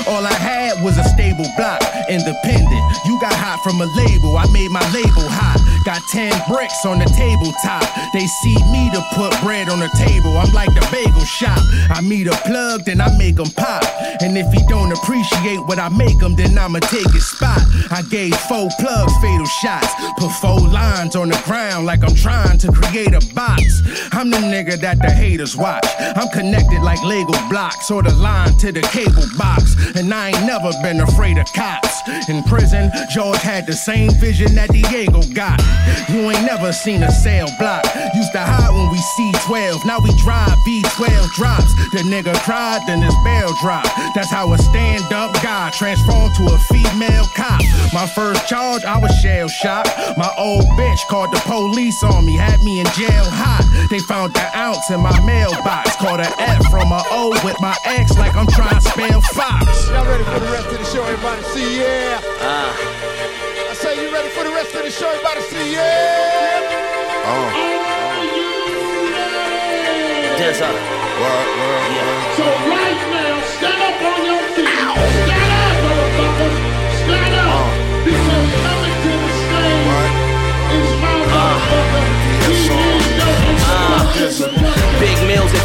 [0.09, 2.83] All I had was a stable block, independent.
[3.07, 5.61] You got hot from a label, I made my label hot.
[5.85, 7.89] Got 10 bricks on the tabletop.
[8.13, 10.37] They see me to put bread on the table.
[10.37, 11.59] I'm like the bagel shop.
[11.89, 13.83] I meet a plug, then I make him pop.
[14.21, 17.61] And if he don't appreciate what I make him, then I'ma take his spot.
[17.91, 19.89] I gave four plugs fatal shots.
[20.19, 23.81] Put four lines on the ground like I'm trying to create a box.
[24.13, 25.87] I'm the nigga that the haters watch.
[25.99, 29.77] I'm connected like Lego blocks or the line to the cable box.
[29.97, 31.89] And I ain't never been afraid of cops.
[32.29, 35.61] In prison, George had the same vision that Diego got.
[36.09, 37.85] You ain't never seen a cell block.
[38.15, 39.85] Used to hide when we see 12.
[39.87, 41.75] Now we drive V12 drops.
[41.93, 43.91] The nigga cried, then his bell dropped.
[44.15, 47.61] That's how a stand up guy transformed to a female cop.
[47.93, 49.91] My first charge, I was shell shocked.
[50.17, 53.65] My old bitch called the police on me, had me in jail hot.
[53.91, 55.97] They found the ounce in my mailbox.
[55.97, 59.89] Called an F from a O with my ex like I'm trying to spell Fox.
[59.89, 61.05] Y'all ready for the rest of the show?
[61.05, 62.21] Everybody see, yeah.
[62.41, 63.12] I say you
[64.23, 65.11] ready for the rest of the show.
[65.21, 66.61] About to see, yeah.
[67.27, 67.47] Oh.
[70.39, 70.73] Yes, sir.
[70.73, 72.37] Yeah.
[72.37, 74.69] So right now, stand up on your feet.
[74.69, 74.95] Ow.
[75.27, 76.57] Stand up, motherfuckers.
[77.03, 77.51] Stand up.
[77.51, 77.67] Uh.
[78.05, 79.87] Because coming to the stage
[81.03, 81.43] my uh.
[81.43, 81.83] uh.
[85.01, 85.19] Big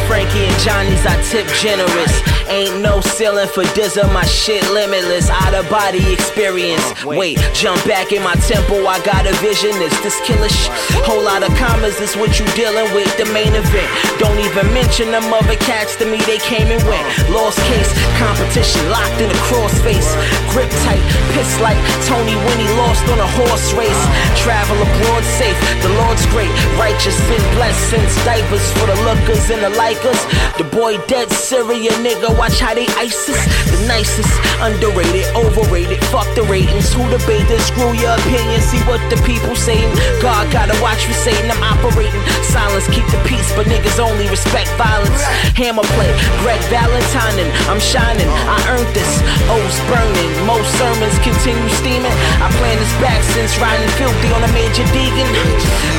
[0.08, 2.22] motherfucking generous.
[2.48, 5.28] Ain't no ceiling for Dizza, my shit limitless.
[5.28, 6.82] Out of body experience.
[7.04, 9.70] Oh, wait, jump back in my temple, I got a vision.
[9.84, 10.68] It's this killish.
[11.04, 13.10] Whole lot of commas is what you dealing with.
[13.18, 13.90] The main event.
[14.18, 17.04] Don't even mention them other cats to me, they came and went.
[17.28, 20.08] Lost case, competition locked in a crossface.
[20.48, 21.04] Grip tight,
[21.36, 21.78] piss like
[22.08, 24.02] Tony when he lost on a horse race.
[24.40, 26.52] Travel abroad safe, the Lord's great.
[26.80, 30.22] Righteous been blessed since diapers for the lookers and the likers.
[30.58, 33.38] The boy dead Syria nigga, watch how they ISIS.
[33.70, 34.30] The nicest,
[34.60, 36.02] underrated, overrated.
[36.10, 36.92] Fuck the ratings.
[36.92, 37.66] Who debate this?
[37.68, 38.60] Screw your opinion.
[38.60, 39.88] See what the people saying.
[40.22, 41.50] God gotta watch for Satan.
[41.50, 42.20] I'm operating.
[42.42, 45.22] Silence, keep the peace, but niggas only respect violence.
[45.54, 46.10] Hammer play,
[46.42, 48.28] Greg Valentine, I'm shining.
[48.48, 49.10] I earned this.
[49.50, 50.32] O's burning.
[50.46, 52.14] Most sermons continue steaming.
[52.42, 55.28] I plan this back since riding filthy on a major Deegan.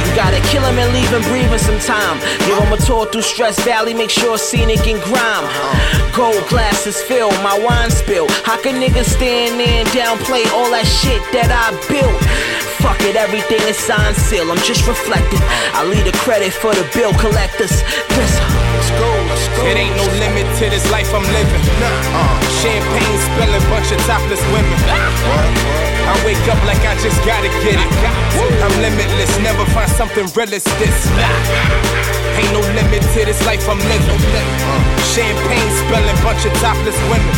[0.06, 2.18] You gotta kill him and leave him breathing some time.
[2.46, 5.46] Give him a tour through Stress Valley, make sure scenic and grime.
[6.16, 8.28] Gold glasses fill, my wine spill.
[8.44, 12.20] How can niggas stand there and downplay all that shit that I built?
[12.80, 14.52] Fuck it, everything is signed seal.
[14.52, 15.40] I'm just reflecting.
[15.74, 17.84] I leave the credit for the bill collectors.
[18.16, 19.68] Let's, let's go, let's go.
[19.68, 21.64] It ain't no limit to this life I'm living.
[22.16, 24.80] Uh, champagne spilling, bunch of topless women.
[26.08, 27.92] I wake up like I just gotta get it.
[28.64, 30.98] I'm limitless, never find something real as this.
[32.40, 34.20] Ain't no limit to this life I'm living.
[35.12, 37.36] Champagne spilling, bunch of topless women.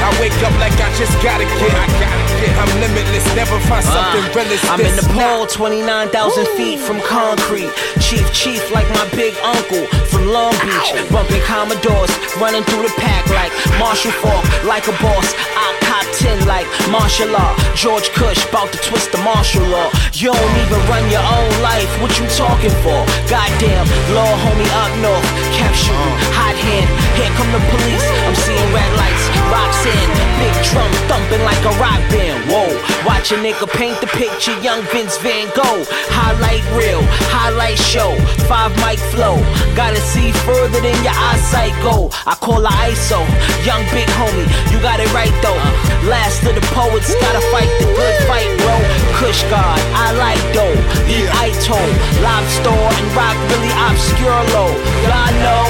[0.00, 2.52] I wake up like I just gotta get it.
[2.56, 7.68] I'm limitless, never find something real as I'm in the pole, 29,000 feet from concrete.
[8.00, 10.90] Chief, chief, like my big uncle from Long Beach.
[11.10, 12.10] Bumping Commodores,
[12.42, 15.32] running through the pack like Marshall Faulk, like a boss.
[15.54, 17.54] I cop 10 like martial law.
[17.74, 19.90] George Cush, bout to twist the martial law.
[20.12, 23.00] You don't even run your own life, what you talking for?
[23.30, 27.09] Goddamn, law homie up north, cap shooting, hot hand.
[27.20, 30.08] Here come the police, I'm seeing red lights, rocks in,
[30.40, 32.48] big drum thumping like a rock band.
[32.48, 32.72] Whoa,
[33.04, 35.84] watch a nigga paint the picture, young Vince Van Gogh.
[36.08, 38.16] Highlight reel, highlight show,
[38.48, 39.36] five mic flow.
[39.76, 42.08] Gotta see further than your eyesight go.
[42.24, 43.20] I call her ISO,
[43.68, 45.60] young big homie, you got it right though.
[46.08, 48.80] Last of the poets, gotta fight the good fight, bro.
[49.20, 50.72] Kush God, I like dough.
[51.04, 51.80] Eat Ito,
[52.24, 54.72] lobster and rock really obscure low.
[55.04, 55.68] Y'all know,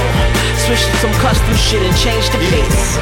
[0.71, 2.95] switch to some custom shit and change the pace.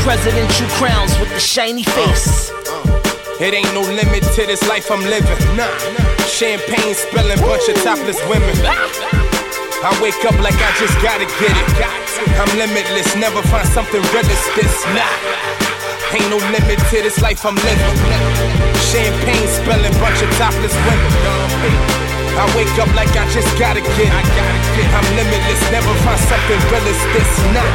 [0.00, 2.50] Presidential crowns with the shiny uh, face.
[2.50, 3.36] Uh.
[3.40, 5.36] It ain't no limit to this life I'm living.
[5.56, 5.68] Nah,
[6.24, 8.56] Champagne spilling, bunch of topless women.
[9.84, 11.68] I wake up like I just gotta get it.
[12.40, 14.72] I'm limitless, never find something real as this.
[14.96, 16.16] Nah.
[16.16, 17.96] Ain't no limit to this life I'm living.
[18.88, 22.11] Champagne spilling, bunch of topless women.
[22.34, 24.12] I wake up like I just gotta get it.
[24.96, 27.30] I'm limitless, never find something real as this.
[27.52, 27.66] Nah.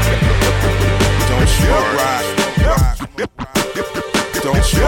[1.30, 2.26] Don't you rock.
[4.44, 4.88] Don't you